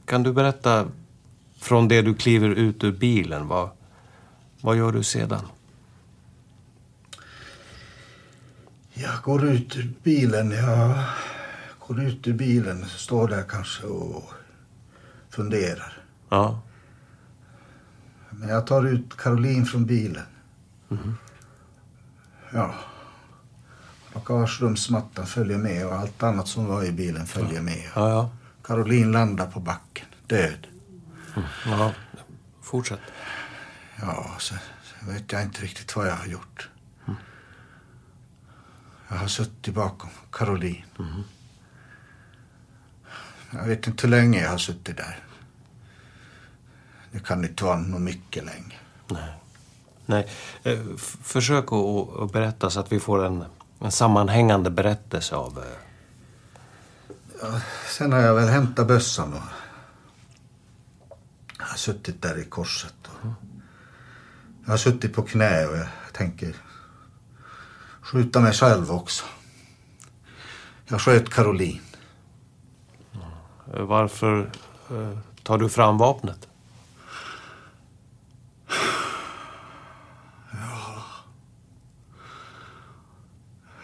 Kan 0.04 0.22
du 0.22 0.32
berätta 0.32 0.86
från 1.58 1.88
det 1.88 2.02
du 2.02 2.14
kliver 2.14 2.48
ut 2.48 2.84
ur 2.84 2.92
bilen, 2.92 3.48
vad, 3.48 3.68
vad 4.60 4.76
gör 4.76 4.92
du 4.92 5.02
sedan? 5.02 5.46
Jag 8.94 9.22
går 9.22 9.44
ut 9.44 9.76
ur 9.76 9.92
bilen. 10.02 10.50
Jag 10.50 11.04
går 11.86 12.00
ut 12.00 12.26
ur 12.26 12.32
bilen, 12.32 12.84
står 12.84 13.28
där 13.28 13.42
kanske 13.48 13.86
och 13.86 14.32
funderar. 15.30 16.02
Ja. 16.28 16.60
Men 18.30 18.48
jag 18.48 18.66
tar 18.66 18.86
ut 18.86 19.16
Caroline 19.16 19.66
från 19.66 19.86
bilen. 19.86 20.26
Ja. 22.52 22.74
Bagagerumsmattan 24.14 25.26
följer 25.26 25.58
med 25.58 25.86
och 25.86 25.94
allt 25.94 26.22
annat 26.22 26.48
som 26.48 26.66
var 26.66 26.84
i 26.84 26.92
bilen 26.92 27.26
följer 27.26 27.60
med. 27.60 27.90
Ja, 27.94 28.10
ja. 28.10 28.30
Caroline 28.62 29.12
landar 29.12 29.46
på 29.46 29.60
backen, 29.60 30.06
död. 30.26 30.66
ja. 31.66 31.92
Fortsätt. 32.62 33.00
Ja, 34.00 34.36
sen, 34.38 34.58
sen 34.82 35.14
vet 35.14 35.32
jag 35.32 35.42
inte 35.42 35.62
riktigt 35.62 35.96
vad 35.96 36.08
jag 36.08 36.16
har 36.16 36.26
gjort. 36.26 36.68
Jag 39.08 39.16
har 39.16 39.28
suttit 39.28 39.74
bakom 39.74 40.10
Caroline. 40.32 40.84
Jag 43.54 43.64
vet 43.64 43.86
inte 43.86 44.02
hur 44.06 44.10
länge 44.10 44.42
jag 44.42 44.50
har 44.50 44.58
suttit 44.58 44.96
där. 44.96 45.18
Det 47.12 47.18
kan 47.24 47.44
inte 47.44 47.64
vara 47.64 47.76
något 47.78 48.00
mycket 48.00 48.44
länge. 48.44 48.74
Nej. 50.06 50.28
Eh, 50.62 50.78
f- 50.94 51.16
försök 51.22 51.64
att, 51.72 52.32
berätta 52.32 52.70
så 52.70 52.80
att 52.80 52.92
vi 52.92 53.00
får 53.00 53.24
en, 53.26 53.44
en 53.78 53.90
sammanhängande 53.92 54.70
berättelse 54.70 55.34
av... 55.36 55.58
eh, 55.58 55.64
Ja, 57.42 57.60
sen 57.88 58.12
har 58.12 58.20
jag 58.20 58.34
väl 58.34 58.48
hämtat 58.48 58.86
bössan 58.88 59.32
och 59.32 59.40
jag 61.58 61.64
har 61.66 61.76
suttit 61.76 62.22
där 62.22 62.38
i 62.38 62.44
korset. 62.44 62.94
Och 63.06 63.28
jag 64.64 64.70
har 64.72 64.76
suttit 64.76 65.14
på 65.14 65.22
knä 65.22 65.66
och 65.66 65.76
jag 65.76 65.86
tänker 66.12 66.56
skjuta 68.02 68.40
mig 68.40 68.52
själv 68.52 68.90
också. 68.90 69.24
Jag 70.86 71.00
sköt 71.00 71.30
Caroline. 71.30 71.80
Varför 73.78 74.50
eh, 74.90 75.18
tar 75.42 75.58
du 75.58 75.68
fram 75.68 75.98
vapnet? 75.98 76.48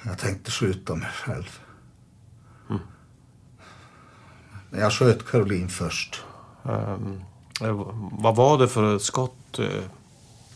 Jag 0.04 0.18
tänkte 0.18 0.50
skjuta 0.50 0.94
mig 0.94 1.08
själv. 1.12 1.60
Men 4.70 4.80
jag 4.80 4.92
sköt 4.92 5.26
Caroline 5.26 5.68
först. 5.68 6.24
Eh, 6.64 6.96
vad 8.12 8.36
var 8.36 8.58
det 8.58 8.68
för 8.68 8.98
skott? 8.98 9.58
eh? 9.58 9.84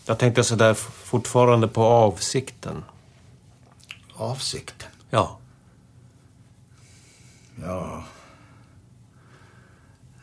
Jag 0.07 0.18
tänkte 0.18 0.44
sådär 0.44 0.75
fortfarande 0.75 1.68
på 1.68 1.85
avsikten. 1.85 2.85
Avsikten? 4.14 4.88
Ja. 5.11 5.38
Ja. 7.62 8.05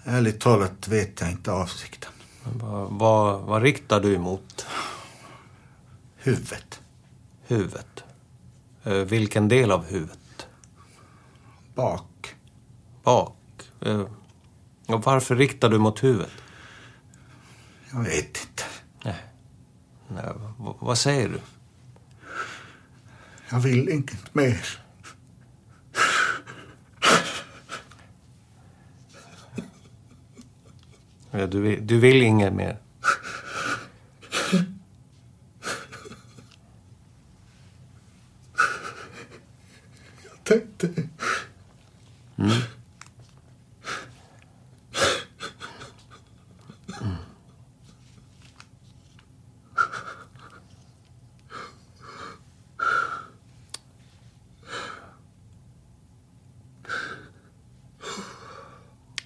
Ärligt 0.04 0.40
talat 0.40 0.88
vet 0.88 1.22
jag 1.22 1.32
inte 1.32 1.52
avsikten. 1.52 2.12
Vad, 2.44 2.90
vad, 2.92 3.42
vad 3.42 3.62
riktar 3.62 4.00
du 4.00 4.16
emot? 4.16 4.66
Huvudet. 6.16 6.82
Huvudet? 7.48 8.04
Eh, 8.84 8.94
vilken 8.94 9.48
del 9.48 9.72
av 9.72 9.86
huvudet? 9.86 10.48
Bak. 11.76 12.36
Bak? 13.04 13.36
Eh, 13.82 14.06
och 14.88 15.04
varför 15.04 15.36
riktar 15.36 15.70
du 15.70 15.78
mot 15.78 16.04
huvudet? 16.04 16.32
Jag 17.92 18.04
vet 18.04 18.26
inte. 18.26 18.64
Nej. 19.04 19.16
Nej 20.08 20.24
v- 20.36 20.74
vad 20.80 20.98
säger 20.98 21.30
du? 21.30 21.40
Jag 23.50 23.60
vill 23.60 23.90
inget 23.90 24.36
mer. 24.36 24.66
Du, 31.32 31.62
vill, 31.62 31.88
du 31.88 32.00
vill 32.00 32.22
inget 32.22 32.54
mer? 32.54 32.78
Jag 40.24 40.44
tänkte... 40.44 40.89
Mm. 42.38 42.52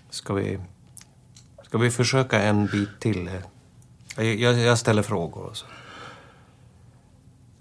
Ska 0.10 0.34
vi, 0.34 0.60
ska 1.76 1.80
vi 1.82 1.92
försöka 1.92 2.42
en 2.42 2.66
bit 2.66 2.90
till? 3.00 3.30
Jag, 4.16 4.36
jag, 4.60 4.78
ställer 4.78 5.02
frågor. 5.02 5.44
Och 5.44 5.58
så. 5.58 5.66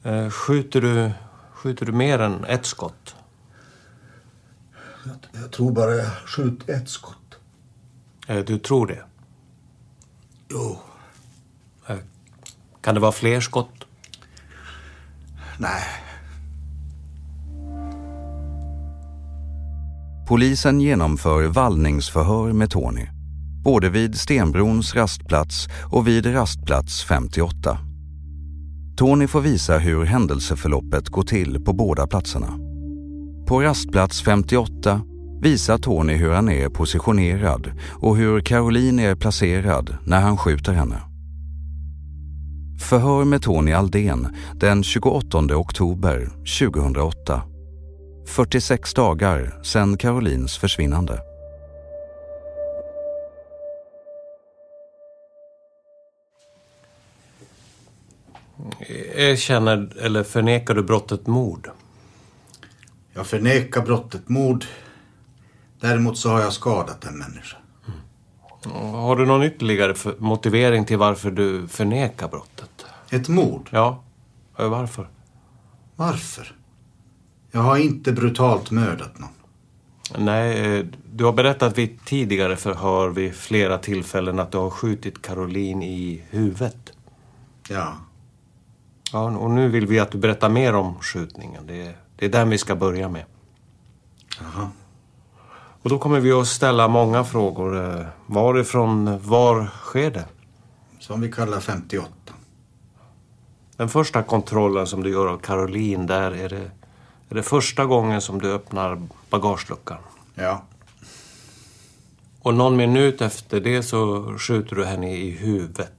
Eh, 0.02 0.30
Skjuter 0.30 0.80
du, 0.80 1.12
skjuter 1.52 1.86
du 1.86 1.92
mer 1.92 2.18
än 2.18 2.44
ett 2.44 2.66
skott? 2.66 3.16
Jag, 5.04 5.42
jag 5.42 5.52
tror 5.52 5.72
bara 5.72 5.94
jag 5.94 6.12
skjutit 6.26 6.68
ett 6.68 6.88
skott. 6.88 7.38
Eh, 8.26 8.38
Du 8.38 8.58
tror 8.58 8.86
det? 8.86 9.04
Jo. 10.48 10.78
Eh, 11.86 11.96
Kan 12.80 12.94
det 12.94 13.00
vara 13.00 13.12
fler 13.12 13.40
skott? 13.40 13.84
Nej. 15.58 15.82
Polisen 20.28 20.80
genomför 20.80 21.46
vallningsförhör 21.46 22.52
med 22.52 22.70
Tony. 22.70 23.06
Både 23.64 23.90
vid 23.90 24.14
Stenbrons 24.14 24.94
rastplats 24.94 25.68
och 25.92 26.08
vid 26.08 26.34
rastplats 26.34 27.04
58. 27.04 27.78
Tony 28.96 29.26
får 29.26 29.40
visa 29.40 29.78
hur 29.78 30.04
händelseförloppet 30.04 31.08
går 31.08 31.22
till 31.22 31.64
på 31.64 31.72
båda 31.72 32.06
platserna. 32.06 32.58
På 33.46 33.62
rastplats 33.62 34.22
58 34.22 35.00
visar 35.42 35.78
Tony 35.78 36.14
hur 36.14 36.30
han 36.30 36.48
är 36.48 36.68
positionerad 36.68 37.72
och 37.92 38.16
hur 38.16 38.40
Caroline 38.40 38.98
är 38.98 39.14
placerad 39.14 39.96
när 40.04 40.20
han 40.20 40.36
skjuter 40.36 40.72
henne. 40.72 41.00
Förhör 42.80 43.24
med 43.24 43.42
Tony 43.42 43.72
Aldén 43.72 44.36
den 44.60 44.82
28 44.82 45.38
oktober 45.38 46.30
2008. 46.60 47.42
46 48.26 48.94
dagar 48.94 49.60
sedan 49.62 49.96
Carolines 49.96 50.58
försvinnande. 50.58 51.33
Erkänner 59.14 59.92
eller 60.00 60.22
förnekar 60.22 60.74
du 60.74 60.82
brottet 60.82 61.26
mord? 61.26 61.70
Jag 63.12 63.26
förnekar 63.26 63.82
brottet 63.82 64.28
mord. 64.28 64.64
Däremot 65.80 66.18
så 66.18 66.28
har 66.30 66.40
jag 66.40 66.52
skadat 66.52 67.04
en 67.04 67.18
människa. 67.18 67.56
Har 68.92 69.16
du 69.16 69.26
någon 69.26 69.42
ytterligare 69.42 69.94
för- 69.94 70.16
motivering 70.18 70.84
till 70.84 70.98
varför 70.98 71.30
du 71.30 71.68
förnekar 71.68 72.28
brottet? 72.28 72.84
Ett 73.10 73.28
mord? 73.28 73.68
Ja. 73.72 74.02
Eh, 74.58 74.68
Varför? 74.68 75.08
Varför? 75.96 76.56
Jag 77.50 77.60
har 77.60 77.76
inte 77.76 78.12
brutalt 78.12 78.70
mördat 78.70 79.18
någon. 79.18 79.28
Nej, 80.24 80.78
eh, 80.78 80.86
du 81.12 81.24
har 81.24 81.32
berättat 81.32 81.78
vid 81.78 82.04
tidigare 82.04 82.56
förhör 82.56 83.08
vid 83.08 83.34
flera 83.34 83.78
tillfällen 83.78 84.38
att 84.38 84.52
du 84.52 84.58
har 84.58 84.70
skjutit 84.70 85.22
Caroline 85.22 85.82
i 85.82 86.22
huvudet. 86.30 86.92
Ja. 87.68 87.96
Ja, 89.14 89.38
och 89.38 89.50
nu 89.50 89.68
vill 89.68 89.86
vi 89.86 89.98
att 90.00 90.10
du 90.10 90.18
berättar 90.18 90.48
mer 90.48 90.74
om 90.74 91.00
skjutningen. 91.00 91.66
Det 91.66 91.86
är, 91.86 91.96
det 92.16 92.24
är 92.24 92.30
den 92.30 92.50
vi 92.50 92.58
ska 92.58 92.76
börja 92.76 93.08
med. 93.08 93.24
Jaha. 94.40 94.68
Och 95.82 95.90
då 95.90 95.98
kommer 95.98 96.20
vi 96.20 96.32
att 96.32 96.46
ställa 96.46 96.88
många 96.88 97.24
frågor. 97.24 97.98
Eh, 97.98 98.06
Varifrån, 98.26 99.18
var 99.22 99.70
sker 99.82 100.10
det? 100.10 100.24
Som 101.00 101.20
vi 101.20 101.32
kallar 101.32 101.60
58. 101.60 102.08
Den 103.76 103.88
första 103.88 104.22
kontrollen 104.22 104.86
som 104.86 105.02
du 105.02 105.10
gör 105.10 105.26
av 105.26 105.38
Caroline, 105.38 106.06
där 106.06 106.30
är 106.30 106.48
det, 106.48 106.70
är 107.28 107.34
det 107.34 107.42
första 107.42 107.84
gången 107.84 108.20
som 108.20 108.40
du 108.40 108.52
öppnar 108.52 109.02
bagageluckan. 109.30 109.98
Ja. 110.34 110.62
Och 112.40 112.54
någon 112.54 112.76
minut 112.76 113.20
efter 113.20 113.60
det 113.60 113.82
så 113.82 114.24
skjuter 114.38 114.76
du 114.76 114.84
henne 114.84 115.16
i 115.16 115.30
huvudet. 115.30 115.92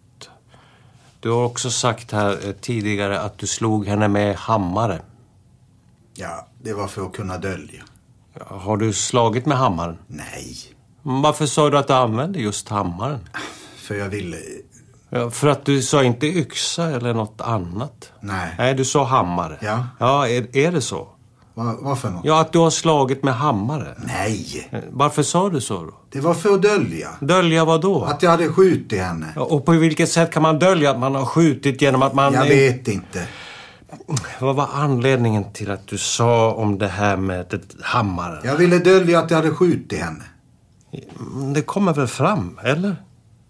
Du 1.25 1.31
har 1.31 1.45
också 1.45 1.71
sagt 1.71 2.11
här 2.11 2.47
eh, 2.47 2.51
tidigare 2.51 3.21
att 3.21 3.37
du 3.37 3.47
slog 3.47 3.87
henne 3.87 4.07
med 4.07 4.35
hammare. 4.35 5.01
Ja, 6.13 6.47
det 6.63 6.73
var 6.73 6.87
för 6.87 7.05
att 7.05 7.13
kunna 7.13 7.37
dölja. 7.37 7.83
Har 8.39 8.77
du 8.77 8.93
slagit 8.93 9.45
med 9.45 9.57
hammaren? 9.57 9.97
Nej. 10.07 10.57
Varför 11.01 11.45
sa 11.45 11.69
du 11.69 11.77
att 11.77 11.87
du 11.87 11.93
använde 11.93 12.39
just 12.39 12.69
hammaren? 12.69 13.19
För 13.75 13.95
jag 13.95 14.09
ville... 14.09 14.37
Ja, 15.09 15.29
för 15.29 15.47
att 15.47 15.65
du 15.65 15.81
sa 15.81 16.03
inte 16.03 16.27
yxa 16.27 16.91
eller 16.91 17.13
något 17.13 17.41
annat? 17.41 18.11
Nej. 18.19 18.55
Nej, 18.57 18.73
du 18.73 18.85
sa 18.85 19.03
hammare. 19.03 19.57
Ja. 19.61 19.87
Ja, 19.99 20.27
är, 20.27 20.57
är 20.57 20.71
det 20.71 20.81
så? 20.81 21.07
Va, 21.55 21.75
vad 21.79 21.99
för 21.99 22.09
något? 22.09 22.25
Ja, 22.25 22.41
att 22.41 22.51
du 22.53 22.59
har 22.59 22.69
slagit 22.69 23.23
med 23.23 23.33
hammare. 23.35 23.95
Nej. 24.07 24.67
Eh, 24.71 24.79
Varför 24.91 25.23
sa 25.23 25.49
du 25.49 25.61
så 25.61 25.83
då? 25.83 25.93
Det 26.11 26.19
var 26.19 26.33
för 26.33 26.53
att 26.53 26.61
dölja. 26.61 27.09
Dölja 27.19 27.65
vad 27.65 27.81
då? 27.81 28.03
Att 28.03 28.21
jag 28.23 28.31
hade 28.31 28.47
skjutit 28.49 28.99
henne. 28.99 29.27
Ja, 29.35 29.41
Och 29.41 29.65
på 29.65 29.71
vilket 29.71 30.09
sätt 30.09 30.31
kan 30.31 30.41
man 30.43 30.59
dölja 30.59 30.91
att 30.91 30.99
man 30.99 31.15
har 31.15 31.25
skjutit 31.25 31.81
genom 31.81 32.01
att 32.01 32.13
man... 32.13 32.33
Jag 32.33 32.43
vet 32.47 32.87
inte. 32.87 33.27
Vad 34.39 34.55
var 34.55 34.69
anledningen 34.73 35.53
till 35.53 35.71
att 35.71 35.87
du 35.87 35.97
sa 35.97 36.53
om 36.53 36.77
det 36.77 36.87
här 36.87 37.17
med 37.17 37.59
hammaren? 37.81 38.41
Jag 38.43 38.55
ville 38.55 38.79
dölja 38.79 39.19
att 39.19 39.29
jag 39.31 39.37
hade 39.37 39.51
skjutit 39.51 39.99
henne. 39.99 40.23
Mm, 41.19 41.53
Det 41.53 41.61
kommer 41.61 41.93
väl 41.93 42.07
fram, 42.07 42.59
eller? 42.63 42.95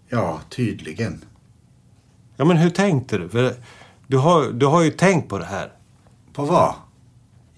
Ja, 0.08 0.40
tydligen. 0.50 1.24
Ja, 2.36 2.44
men 2.44 2.56
hur 2.56 2.70
tänkte 2.70 3.18
du? 3.18 3.28
För 3.28 3.52
du, 4.06 4.16
har, 4.18 4.44
du 4.52 4.66
har 4.66 4.82
ju 4.82 4.90
tänkt 4.90 5.28
på 5.28 5.38
det 5.38 5.44
här. 5.44 5.72
På 6.32 6.42
vad? 6.44 6.74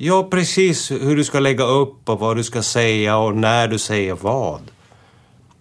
Ja, 0.00 0.28
precis 0.30 0.90
hur 0.90 1.16
du 1.16 1.24
ska 1.24 1.40
lägga 1.40 1.64
upp 1.64 2.08
och 2.08 2.18
vad 2.18 2.37
du 2.37 2.44
ska 2.44 2.62
säga 2.62 3.16
och 3.16 3.37
när 3.37 3.68
du 3.68 3.78
säger 3.78 4.14
vad. 4.14 4.61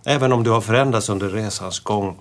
Även 0.05 0.33
om 0.33 0.43
du 0.43 0.49
har 0.49 0.61
förändrats 0.61 1.09
under 1.09 1.29
resans 1.29 1.79
gång. 1.79 2.17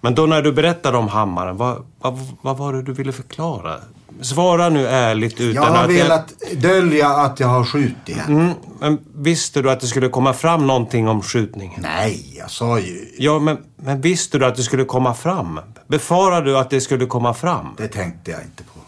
Men 0.00 0.14
då 0.14 0.26
när 0.26 0.42
du 0.42 0.52
berättade 0.52 0.98
om 0.98 1.08
hammaren, 1.08 1.56
vad, 1.56 1.84
vad, 2.00 2.18
vad 2.42 2.56
var 2.56 2.72
det 2.72 2.82
du 2.82 2.92
ville 2.92 3.12
förklara? 3.12 3.76
Svara 4.20 4.68
nu 4.68 4.86
ärligt 4.86 5.40
utan 5.40 5.62
Jag 5.64 5.72
har 5.72 5.84
att... 5.84 5.90
velat 5.90 6.32
dölja 6.56 7.08
att 7.08 7.40
jag 7.40 7.48
har 7.48 7.64
skjutit 7.64 8.16
henne. 8.16 8.42
Mm, 8.42 8.54
men 8.80 8.98
visste 9.14 9.62
du 9.62 9.70
att 9.70 9.80
det 9.80 9.86
skulle 9.86 10.08
komma 10.08 10.32
fram 10.32 10.66
någonting 10.66 11.08
om 11.08 11.22
skjutningen? 11.22 11.80
Nej, 11.82 12.34
jag 12.38 12.50
sa 12.50 12.78
ju... 12.78 13.08
Ja, 13.18 13.38
men, 13.38 13.58
men 13.76 14.00
visste 14.00 14.38
du 14.38 14.46
att 14.46 14.56
det 14.56 14.62
skulle 14.62 14.84
komma 14.84 15.14
fram? 15.14 15.60
Befarade 15.86 16.50
du 16.50 16.58
att 16.58 16.70
det 16.70 16.80
skulle 16.80 17.06
komma 17.06 17.34
fram? 17.34 17.74
Det 17.76 17.88
tänkte 17.88 18.30
jag 18.30 18.40
inte 18.42 18.62
på. 18.62 18.80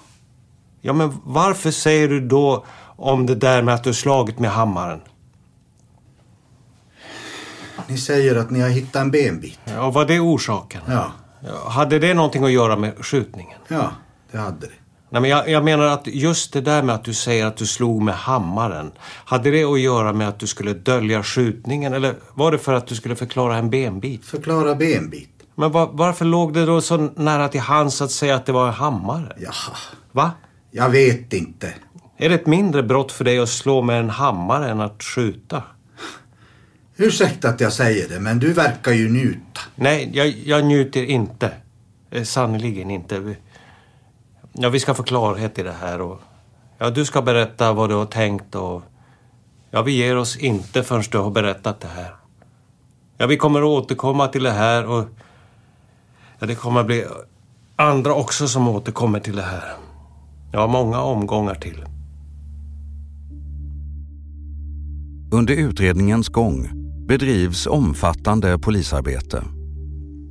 Ja, 0.85 0.93
men 0.93 1.13
varför 1.25 1.71
säger 1.71 2.09
du 2.09 2.21
då 2.21 2.65
om 2.97 3.27
det 3.27 3.35
där 3.35 3.63
med 3.63 3.75
att 3.75 3.85
du 3.85 3.95
slagit 3.95 4.39
med 4.39 4.51
hammaren? 4.51 5.01
Ni 7.87 7.99
säger 7.99 8.37
att 8.37 8.51
ni 8.51 8.61
har 8.61 8.69
hittat 8.69 9.03
en 9.03 9.11
benbit. 9.11 9.59
Ja, 9.65 9.91
var 9.91 10.05
det 10.05 10.21
orsaken? 10.21 10.81
Ja. 10.89 11.13
Hade 11.69 11.99
det 11.99 12.15
någonting 12.15 12.45
att 12.45 12.51
göra 12.53 12.77
med 12.77 13.05
skjutningen? 13.05 13.59
Ja, 13.69 13.91
det 14.33 14.39
hade 14.39 14.67
det. 14.67 14.73
Nej, 15.11 15.21
men 15.23 15.31
jag, 15.31 15.49
jag 15.49 15.65
menar 15.65 15.85
att 15.85 16.07
just 16.07 16.53
det 16.53 16.61
där 16.61 16.83
med 16.83 16.95
att 16.95 17.05
du 17.05 17.15
säger 17.15 17.47
att 17.47 17.57
du 17.57 17.67
slog 17.67 18.03
med 18.03 18.15
hammaren. 18.15 18.93
Hade 19.25 19.51
det 19.51 19.65
att 19.65 19.81
göra 19.81 20.13
med 20.13 20.29
att 20.29 20.39
du 20.39 20.47
skulle 20.47 20.73
dölja 20.73 21.23
skjutningen 21.23 21.93
eller 21.93 22.15
var 22.35 22.53
det 22.53 22.59
för 22.59 22.73
att 22.73 22.87
du 22.87 22.95
skulle 22.95 23.17
förklara 23.17 23.57
en 23.57 23.71
benbit? 23.71 24.25
Förklara 24.25 24.75
benbit. 24.75 25.29
Men 25.55 25.73
va- 25.73 25.91
varför 25.93 26.25
låg 26.25 26.55
det 26.55 26.67
då 26.67 26.81
så 26.81 26.97
nära 26.97 27.49
till 27.49 27.61
hands 27.61 28.03
att 28.03 28.11
säga 28.11 28.35
att 28.37 28.47
det 28.47 28.53
var 28.53 28.67
en 28.69 28.75
hammare? 28.75 29.37
Ja, 29.41 29.51
Va? 30.13 30.31
Jag 30.75 30.91
vet 30.91 31.33
inte. 31.33 31.75
Är 32.17 32.29
det 32.29 32.35
ett 32.35 32.47
mindre 32.47 32.83
brott 32.83 33.13
för 33.13 33.25
dig 33.25 33.39
att 33.39 33.49
slå 33.49 33.83
med 33.83 34.01
en 34.01 34.11
hammare 34.11 34.71
än 34.71 34.81
att 34.81 35.03
skjuta? 35.03 35.63
Ursäkta 36.97 37.49
att 37.49 37.61
jag 37.61 37.73
säger 37.73 38.09
det, 38.09 38.21
men 38.21 38.39
du 38.39 38.53
verkar 38.53 38.93
ju 38.93 39.09
njuta. 39.09 39.61
Nej, 39.75 40.11
jag, 40.13 40.29
jag 40.29 40.65
njuter 40.65 41.05
inte. 41.05 41.51
Eh, 42.11 42.23
Sannerligen 42.23 42.91
inte. 42.91 43.35
Ja, 44.53 44.69
vi 44.69 44.81
ska 44.81 44.95
få 44.95 45.03
klarhet 45.03 45.59
i 45.59 45.63
det 45.63 45.75
här 45.81 46.01
och... 46.01 46.21
Ja, 46.79 46.91
du 46.91 47.05
ska 47.05 47.23
berätta 47.23 47.73
vad 47.73 47.91
du 47.91 47.95
har 47.95 48.07
tänkt 48.07 48.55
och... 48.55 48.83
Ja, 49.71 49.83
vi 49.83 49.93
ger 49.93 50.17
oss 50.17 50.37
inte 50.37 50.83
förrän 50.83 51.03
du 51.11 51.19
har 51.19 51.31
berättat 51.31 51.81
det 51.81 51.89
här. 51.89 52.15
Ja, 53.19 53.27
vi 53.27 53.37
kommer 53.37 53.61
att 53.61 53.85
återkomma 53.85 54.29
till 54.29 54.43
det 54.43 54.51
här 54.51 54.87
och... 54.87 55.05
Ja, 56.39 56.47
det 56.47 56.55
kommer 56.55 56.81
att 56.81 56.87
bli 56.87 57.07
andra 57.77 58.15
också 58.15 58.49
som 58.49 58.69
återkommer 58.69 59.21
till 59.21 59.37
det 59.37 59.43
här. 59.43 59.77
Ja, 60.53 60.67
många 60.67 61.01
omgångar 61.01 61.55
till. 61.55 61.85
Under 65.33 65.55
utredningens 65.55 66.29
gång 66.29 66.71
bedrivs 67.09 67.67
omfattande 67.67 68.59
polisarbete. 68.59 69.45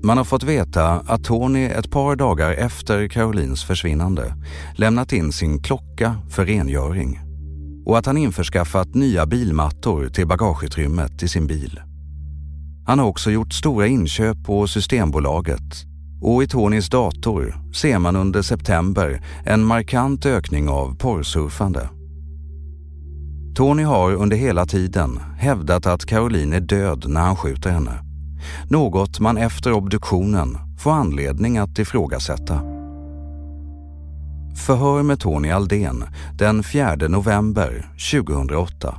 Man 0.04 0.18
har 0.18 0.24
fått 0.24 0.44
veta 0.44 0.90
att 0.90 1.24
Tony 1.24 1.66
ett 1.66 1.92
par 1.92 2.16
dagar 2.16 2.52
efter 2.52 3.08
Carolines 3.08 3.64
försvinnande 3.64 4.36
lämnat 4.76 5.14
in 5.14 5.32
sin 5.32 5.64
klocka 5.64 6.16
för 6.30 6.46
rengöring 6.46 7.20
och 7.86 7.98
att 7.98 8.06
han 8.06 8.18
införskaffat 8.18 8.96
nya 8.96 9.26
bilmattor 9.26 10.08
till 10.08 10.28
bagageutrymmet 10.28 11.24
i 11.24 11.28
sin 11.28 11.48
bil. 11.48 11.80
Han 12.86 13.00
har 13.00 13.06
också 13.06 13.32
gjort 13.32 13.54
stora 13.54 13.88
inköp 13.88 14.44
på 14.46 14.68
Systembolaget 14.68 15.91
och 16.22 16.44
i 16.44 16.48
Tonys 16.48 16.90
dator 16.90 17.56
ser 17.74 18.00
man 18.00 18.16
under 18.16 18.42
september 18.42 19.22
en 19.46 19.66
markant 19.66 20.26
ökning 20.26 20.70
av 20.70 20.96
porrsurfande. 20.96 21.90
Tony 23.56 23.84
har 23.84 24.14
under 24.14 24.38
hela 24.38 24.66
tiden 24.66 25.20
hävdat 25.38 25.86
att 25.86 26.06
Caroline 26.06 26.54
är 26.54 26.60
död 26.60 27.06
när 27.08 27.22
han 27.22 27.36
skjuter 27.36 27.70
henne. 27.70 28.04
Något 28.70 29.20
man 29.20 29.38
efter 29.38 29.72
obduktionen 29.72 30.58
får 30.80 30.92
anledning 30.92 31.58
att 31.58 31.80
ifrågasätta. 31.80 32.62
Förhör 34.66 35.04
med 35.04 35.20
Tony 35.20 35.52
Aldén 35.52 36.04
den 36.38 36.64
4 36.64 36.96
november 36.96 37.92
2008. 38.12 38.96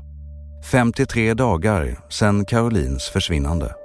53 0.71 1.35
dagar 1.35 1.99
sedan 2.09 2.45
Carolines 2.45 3.09
försvinnande. 3.09 3.82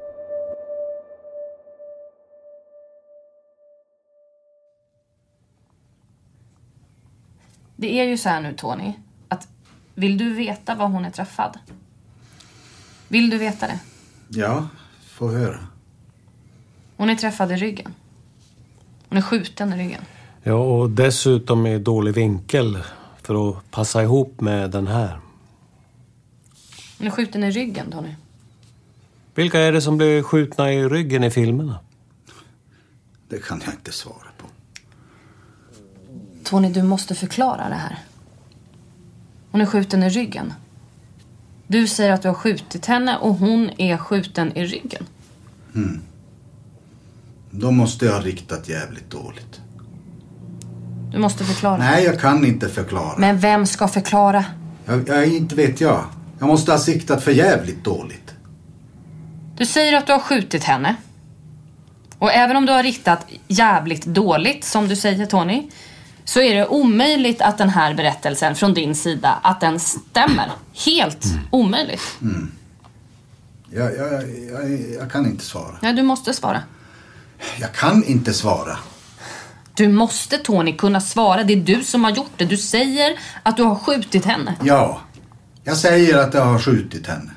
Det 7.80 8.00
är 8.00 8.04
ju 8.04 8.18
så 8.18 8.30
här 8.30 8.42
nu 8.42 8.54
Tony, 8.54 8.94
att 9.28 9.48
vill 9.96 10.18
du 10.18 10.34
veta 10.34 10.76
var 10.76 10.88
hon 10.88 11.06
är 11.06 11.12
träffad? 11.12 11.60
Vill 13.08 13.30
du 13.30 13.38
veta 13.38 13.68
det? 13.68 13.80
Ja, 14.28 14.68
få 15.06 15.32
höra. 15.32 15.68
Hon 16.98 17.10
är 17.10 17.16
träffad 17.16 17.52
i 17.52 17.56
ryggen. 17.56 17.94
Hon 19.10 19.18
är 19.18 19.22
skjuten 19.22 19.74
i 19.74 19.78
ryggen. 19.78 20.02
Ja, 20.44 20.54
och 20.54 20.90
dessutom 20.90 21.68
i 21.68 21.80
dålig 21.80 22.14
vinkel 22.14 22.78
för 23.22 23.50
att 23.50 23.72
passa 23.72 24.04
ihop 24.04 24.42
med 24.42 24.72
den 24.72 24.88
här. 24.88 25.20
Hon 26.98 27.08
är 27.08 27.12
skjuten 27.12 27.44
i 27.44 27.52
ryggen, 27.52 27.92
Tony. 27.92 28.16
Vilka 29.36 29.60
är 29.60 29.72
det 29.72 29.82
som 29.82 29.98
blir 29.98 30.24
skjutna 30.24 30.74
i 30.74 30.90
ryggen 30.90 31.24
i 31.24 31.32
filmerna? 31.32 31.80
Det 33.30 33.44
kan 33.44 33.62
jag 33.66 33.74
inte 33.74 33.92
svara. 33.92 34.27
Tony, 36.48 36.70
du 36.70 36.84
måste 36.84 37.16
förklara 37.16 37.70
det 37.70 37.76
här. 37.76 38.00
Hon 39.52 39.62
är 39.62 39.66
skjuten 39.66 40.04
i 40.04 40.10
ryggen. 40.10 40.54
Du 41.68 41.88
säger 41.88 42.12
att 42.12 42.22
du 42.22 42.28
har 42.28 42.36
skjutit 42.36 42.86
henne 42.86 43.18
och 43.18 43.36
hon 43.36 43.70
är 43.78 43.98
skjuten 43.98 44.58
i 44.58 44.66
ryggen. 44.66 45.06
Mm. 45.76 46.02
Då 47.52 47.72
måste 47.72 48.06
jag 48.06 48.14
ha 48.14 48.22
riktat 48.22 48.70
jävligt 48.70 49.10
dåligt. 49.10 49.62
Du 51.12 51.20
måste 51.20 51.44
förklara. 51.44 51.78
Nej, 51.78 52.04
jag 52.04 52.22
kan 52.22 52.46
inte 52.46 52.70
förklara. 52.70 53.18
Men 53.18 53.40
vem 53.40 53.66
ska 53.66 53.88
förklara? 53.88 54.46
Jag, 54.86 55.10
jag, 55.10 55.28
inte 55.28 55.56
vet 55.56 55.82
jag. 55.82 56.06
Jag 56.40 56.48
måste 56.48 56.72
ha 56.72 56.80
siktat 56.80 57.24
för 57.24 57.32
jävligt 57.32 57.84
dåligt. 57.84 58.36
Du 59.58 59.66
säger 59.66 59.98
att 59.98 60.08
du 60.08 60.14
har 60.14 60.20
skjutit 60.20 60.64
henne. 60.64 60.96
Och 62.20 62.32
även 62.32 62.58
om 62.58 62.66
du 62.66 62.72
har 62.72 62.84
riktat 62.84 63.26
jävligt 63.48 64.06
dåligt, 64.06 64.64
som 64.64 64.88
du 64.88 64.96
säger 64.96 65.26
Tony, 65.26 65.70
så 66.28 66.40
är 66.40 66.56
det 66.56 66.68
omöjligt 66.68 67.42
att 67.42 67.58
den 67.58 67.70
här 67.70 67.94
berättelsen 67.94 68.56
från 68.56 68.74
din 68.74 68.96
sida, 68.96 69.40
att 69.44 69.62
den 69.62 69.80
stämmer. 69.80 70.52
Helt 70.86 71.26
omöjligt. 71.52 72.18
Mm. 72.22 72.52
Jag, 73.72 73.98
jag, 73.98 74.14
jag, 74.52 74.80
jag 75.00 75.12
kan 75.12 75.26
inte 75.26 75.46
svara. 75.46 75.76
Ja, 75.82 75.92
du 75.94 76.04
måste 76.04 76.34
svara. 76.34 76.62
Jag 77.60 77.74
kan 77.74 78.04
inte 78.04 78.34
svara. 78.34 78.78
Du 79.74 79.88
måste 79.88 80.38
Tony 80.38 80.74
kunna 80.74 81.02
svara. 81.02 81.44
Det 81.44 81.54
är 81.54 81.58
du 81.58 81.84
som 81.84 82.04
har 82.04 82.12
gjort 82.12 82.32
det. 82.38 82.46
Du 82.46 82.58
säger 82.58 83.20
att 83.44 83.58
du 83.58 83.64
har 83.64 83.76
skjutit 83.76 84.26
henne. 84.26 84.56
Ja, 84.64 85.02
jag 85.64 85.78
säger 85.78 86.18
att 86.18 86.34
jag 86.34 86.46
har 86.46 86.60
skjutit 86.60 87.08
henne. 87.08 87.32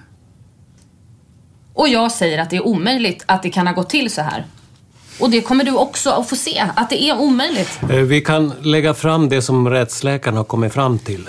Och 1.75 1.89
jag 1.89 2.13
säger 2.13 2.39
att 2.39 2.51
det 2.51 2.57
är 2.57 2.67
omöjligt 2.67 3.25
att 3.27 3.43
det 3.43 3.51
kan 3.51 3.67
ha 3.67 3.75
gått 3.75 3.91
till 3.91 4.11
så 4.11 4.23
här. 4.23 4.47
Och 5.19 5.31
det 5.31 5.41
kommer 5.41 5.65
du 5.65 5.73
också 5.73 6.11
att 6.11 6.29
få 6.29 6.37
se, 6.37 6.71
att 6.77 6.91
det 6.91 7.03
är 7.03 7.19
omöjligt. 7.21 7.81
Eh, 7.91 7.97
Vi 7.97 8.21
kan 8.21 8.53
lägga 8.63 8.95
fram 8.95 9.29
det 9.29 9.43
som 9.43 9.69
rättsläkaren 9.69 10.37
har 10.37 10.45
kommit 10.45 10.73
fram 10.73 10.99
till. 10.99 11.29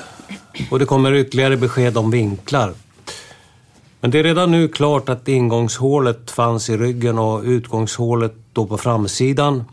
Och 0.72 0.80
det 0.80 0.86
kommer 0.86 1.14
ytterligare 1.14 1.58
besked 1.58 1.98
om 1.98 2.12
vinklar. 2.12 2.74
Men 4.02 4.12
det 4.12 4.20
är 4.20 4.24
redan 4.24 4.52
nu 4.52 4.68
klart 4.68 5.10
att 5.10 5.28
ingångshålet 5.28 6.32
fanns 6.32 6.70
i 6.70 6.78
ryggen 6.78 7.20
och 7.20 7.44
utgångshålet 7.44 8.34
då 8.54 8.66
på 8.66 8.78
framsidan. 8.78 9.64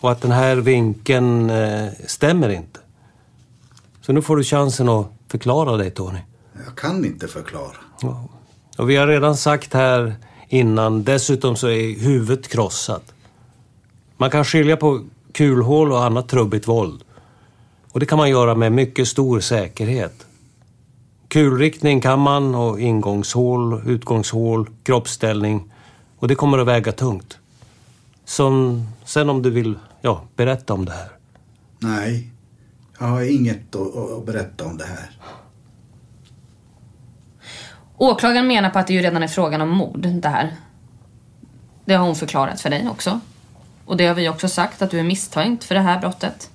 Och 0.00 0.10
att 0.12 0.20
den 0.22 0.30
här 0.32 0.56
vinkeln 0.56 1.50
eh, 1.50 1.88
stämmer 2.06 2.48
inte. 2.48 2.80
Så 4.06 4.12
nu 4.12 4.22
får 4.22 4.36
du 4.36 4.44
chansen 4.44 4.88
att 4.88 5.06
förklara 5.28 5.76
dig, 5.76 5.90
Tony. 5.90 6.18
Jag 6.66 6.74
kan 6.76 7.04
inte 7.04 7.28
förklara. 7.28 7.76
Och 8.78 8.90
vi 8.90 8.96
har 8.96 9.06
redan 9.06 9.36
sagt 9.36 9.74
här 9.74 10.14
innan, 10.48 11.04
dessutom 11.04 11.56
så 11.56 11.68
är 11.68 12.00
huvudet 12.00 12.48
krossat. 12.48 13.02
Man 14.22 14.30
kan 14.30 14.44
skilja 14.44 14.76
på 14.76 15.00
kulhål 15.32 15.92
och 15.92 16.04
annat 16.04 16.28
trubbigt 16.28 16.68
våld. 16.68 17.02
Och 17.92 18.00
det 18.00 18.06
kan 18.06 18.18
man 18.18 18.30
göra 18.30 18.54
med 18.54 18.72
mycket 18.72 19.08
stor 19.08 19.40
säkerhet. 19.40 20.26
Kulriktning 21.28 22.00
kan 22.00 22.18
man 22.18 22.54
och 22.54 22.80
ingångshål, 22.80 23.82
utgångshål, 23.86 24.70
kroppsställning. 24.82 25.72
Och 26.18 26.28
det 26.28 26.34
kommer 26.34 26.58
att 26.58 26.66
väga 26.66 26.92
tungt. 26.92 27.38
Som, 28.24 28.82
sen 29.04 29.30
om 29.30 29.42
du 29.42 29.50
vill 29.50 29.78
ja, 30.00 30.22
berätta 30.36 30.74
om 30.74 30.84
det 30.84 30.92
här. 30.92 31.08
Nej, 31.78 32.32
jag 32.98 33.06
har 33.06 33.22
inget 33.22 33.76
att, 33.76 33.96
att 33.96 34.26
berätta 34.26 34.64
om 34.64 34.76
det 34.76 34.86
här. 34.86 35.10
Åklagaren 37.96 38.46
menar 38.46 38.70
på 38.70 38.78
att 38.78 38.86
det 38.86 38.92
ju 38.94 39.02
redan 39.02 39.22
är 39.22 39.28
frågan 39.28 39.60
om 39.60 39.68
mord, 39.68 40.08
det 40.22 40.28
här. 40.28 40.56
Det 41.84 41.94
har 41.94 42.06
hon 42.06 42.16
förklarat 42.16 42.60
för 42.60 42.70
dig 42.70 42.88
också. 42.88 43.20
Och 43.84 43.96
det 43.96 44.06
har 44.06 44.14
vi 44.14 44.28
också 44.28 44.48
sagt, 44.48 44.82
att 44.82 44.90
du 44.90 44.98
är 44.98 45.04
misstänkt 45.04 45.64
för 45.64 45.74
det 45.74 45.80
här 45.80 46.00
brottet. 46.00 46.50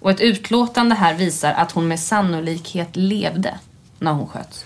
Och 0.00 0.10
ett 0.10 0.20
utlåtande 0.20 0.94
här 0.94 1.14
visar 1.14 1.52
att 1.52 1.72
hon 1.72 1.88
med 1.88 2.00
sannolikhet 2.00 2.96
levde 2.96 3.58
när 3.98 4.12
hon 4.12 4.28
sköts. 4.28 4.64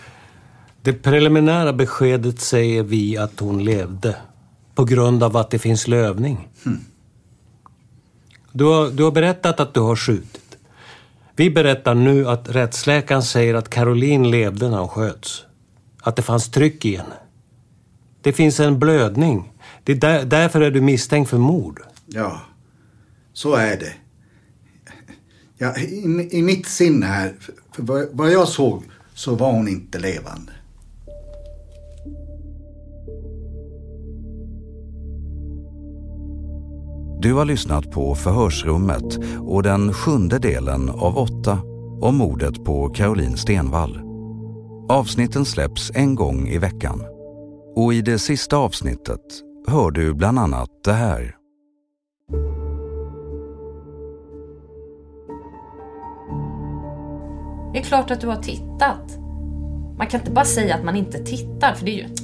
Det 0.83 0.93
preliminära 0.93 1.73
beskedet 1.73 2.41
säger 2.41 2.83
vi 2.83 3.17
att 3.17 3.41
hon 3.41 3.65
levde. 3.65 4.17
På 4.75 4.85
grund 4.85 5.23
av 5.23 5.37
att 5.37 5.51
det 5.51 5.59
finns 5.59 5.89
lövning. 5.89 6.49
Du, 8.53 8.65
har, 8.65 8.91
du 8.91 9.05
har 9.05 9.11
berättat 9.11 9.61
att 9.61 9.75
du 9.75 9.81
har 9.81 9.97
skjutit. 9.97 10.59
Vi 11.37 11.51
berättar 11.51 11.95
nu 11.95 12.29
att 12.29 12.49
rättsläkaren 12.49 13.23
säger 13.23 13.55
att 13.55 13.71
Caroline 13.71 14.31
levde 14.31 14.69
när 14.69 14.79
hon 14.79 14.89
sköts. 14.89 15.45
Att 16.01 16.17
det 16.17 16.23
fanns 16.23 16.51
tryck 16.51 16.85
i 16.85 16.97
henne. 16.97 17.15
Det 18.21 18.33
finns 18.33 18.61
en 18.61 18.79
blödning. 18.79 19.53
Det 19.89 19.93
är 19.93 19.97
där, 19.97 20.25
därför 20.25 20.61
är 20.61 20.71
du 20.71 20.81
misstänkt 20.81 21.31
för 21.31 21.39
mord. 21.39 21.81
Ja, 22.07 22.41
så 23.33 23.55
är 23.55 23.77
det. 23.77 23.93
Ja, 25.59 25.77
i, 25.77 26.29
I 26.33 26.43
mitt 26.43 26.67
sinne 26.67 27.07
här, 27.07 27.35
för 27.73 27.83
vad, 27.83 28.09
vad 28.13 28.33
jag 28.33 28.49
såg 28.49 28.83
så 29.15 29.35
var 29.35 29.53
hon 29.53 29.69
inte 29.69 29.99
levande. 29.99 30.53
Du 37.21 37.33
har 37.33 37.45
lyssnat 37.45 37.91
på 37.91 38.15
Förhörsrummet 38.15 39.19
och 39.39 39.63
den 39.63 39.93
sjunde 39.93 40.39
delen 40.39 40.91
av 40.91 41.19
åtta 41.19 41.59
om 42.01 42.17
mordet 42.17 42.65
på 42.65 42.89
Caroline 42.89 43.37
Stenvall. 43.37 44.01
Avsnitten 44.89 45.45
släpps 45.45 45.91
en 45.95 46.15
gång 46.15 46.49
i 46.49 46.59
veckan. 46.59 47.03
Och 47.77 47.95
i 47.95 48.03
det 48.03 48.19
sista 48.19 48.57
avsnittet 48.57 49.48
hör 49.69 49.91
du 49.91 50.15
bland 50.15 50.39
annat 50.39 50.71
det 50.85 50.93
här. 50.93 51.35
Det 57.73 57.79
är 57.79 57.83
klart 57.83 58.11
att 58.11 58.21
du 58.21 58.27
har 58.27 58.43
tittat. 58.43 59.19
Man 59.99 60.07
kan 60.07 60.21
inte 60.21 60.33
bara 60.33 60.45
säga 60.45 60.75
att 60.75 60.85
man 60.85 60.97
inte 60.97 61.19
tittar, 61.19 61.75
för 61.75 61.85
det 61.85 61.91
är 61.91 62.09
ju... 62.09 62.15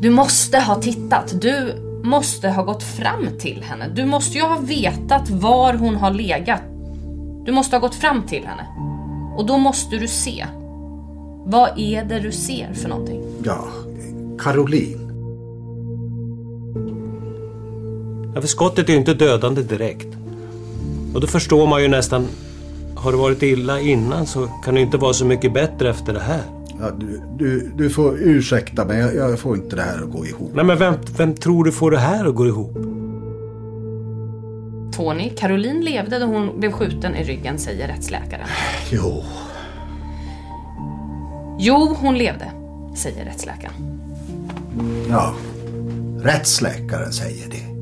Du 0.00 0.10
måste 0.10 0.58
ha 0.58 0.74
tittat. 0.74 1.40
Du 1.40 1.82
måste 2.04 2.48
ha 2.48 2.62
gått 2.62 2.82
fram 2.82 3.28
till 3.38 3.62
henne. 3.62 3.88
Du 3.88 4.06
måste 4.06 4.38
ju 4.38 4.44
ha 4.44 4.58
vetat 4.58 5.30
var 5.30 5.74
hon 5.74 5.96
har 5.96 6.10
legat. 6.10 6.62
Du 7.44 7.52
måste 7.52 7.76
ha 7.76 7.80
gått 7.80 7.94
fram 7.94 8.22
till 8.22 8.46
henne. 8.46 8.66
Och 9.36 9.46
då 9.46 9.58
måste 9.58 9.96
du 9.96 10.08
se. 10.08 10.46
Vad 11.44 11.78
är 11.78 12.04
det 12.04 12.20
du 12.20 12.32
ser 12.32 12.72
för 12.72 12.88
någonting? 12.88 13.22
Ja, 13.44 13.64
Caroline. 14.38 15.05
Ja, 18.36 18.40
för 18.40 18.48
skottet 18.48 18.88
är 18.88 18.92
ju 18.92 18.98
inte 18.98 19.14
dödande 19.14 19.62
direkt. 19.62 20.06
Och 21.14 21.20
då 21.20 21.26
förstår 21.26 21.66
man 21.66 21.82
ju 21.82 21.88
nästan, 21.88 22.26
har 22.96 23.12
det 23.12 23.18
varit 23.18 23.42
illa 23.42 23.80
innan 23.80 24.26
så 24.26 24.48
kan 24.64 24.74
det 24.74 24.80
inte 24.80 24.96
vara 24.96 25.12
så 25.12 25.24
mycket 25.24 25.54
bättre 25.54 25.90
efter 25.90 26.12
det 26.12 26.20
här. 26.20 26.42
Ja, 26.80 26.90
du, 26.90 27.22
du, 27.38 27.70
du 27.76 27.90
får 27.90 28.18
ursäkta 28.18 28.84
mig, 28.84 28.98
jag, 28.98 29.14
jag 29.30 29.38
får 29.38 29.56
inte 29.56 29.76
det 29.76 29.82
här 29.82 30.02
att 30.02 30.10
gå 30.10 30.26
ihop. 30.26 30.50
Nej 30.54 30.64
men 30.64 30.78
vem, 30.78 30.94
vem 31.16 31.34
tror 31.34 31.64
du 31.64 31.72
får 31.72 31.90
det 31.90 31.98
här 31.98 32.26
att 32.26 32.34
gå 32.34 32.46
ihop? 32.46 32.72
Tony, 34.96 35.30
Caroline 35.30 35.84
levde 35.84 36.18
då 36.18 36.26
hon 36.26 36.60
blev 36.60 36.72
skjuten 36.72 37.14
i 37.14 37.24
ryggen, 37.24 37.58
säger 37.58 37.88
rättsläkaren. 37.88 38.48
Jo. 38.90 39.22
Jo, 41.58 41.96
hon 42.00 42.18
levde, 42.18 42.50
säger 42.96 43.24
rättsläkaren. 43.24 43.74
Ja, 45.10 45.34
rättsläkaren 46.22 47.12
säger 47.12 47.50
det. 47.50 47.75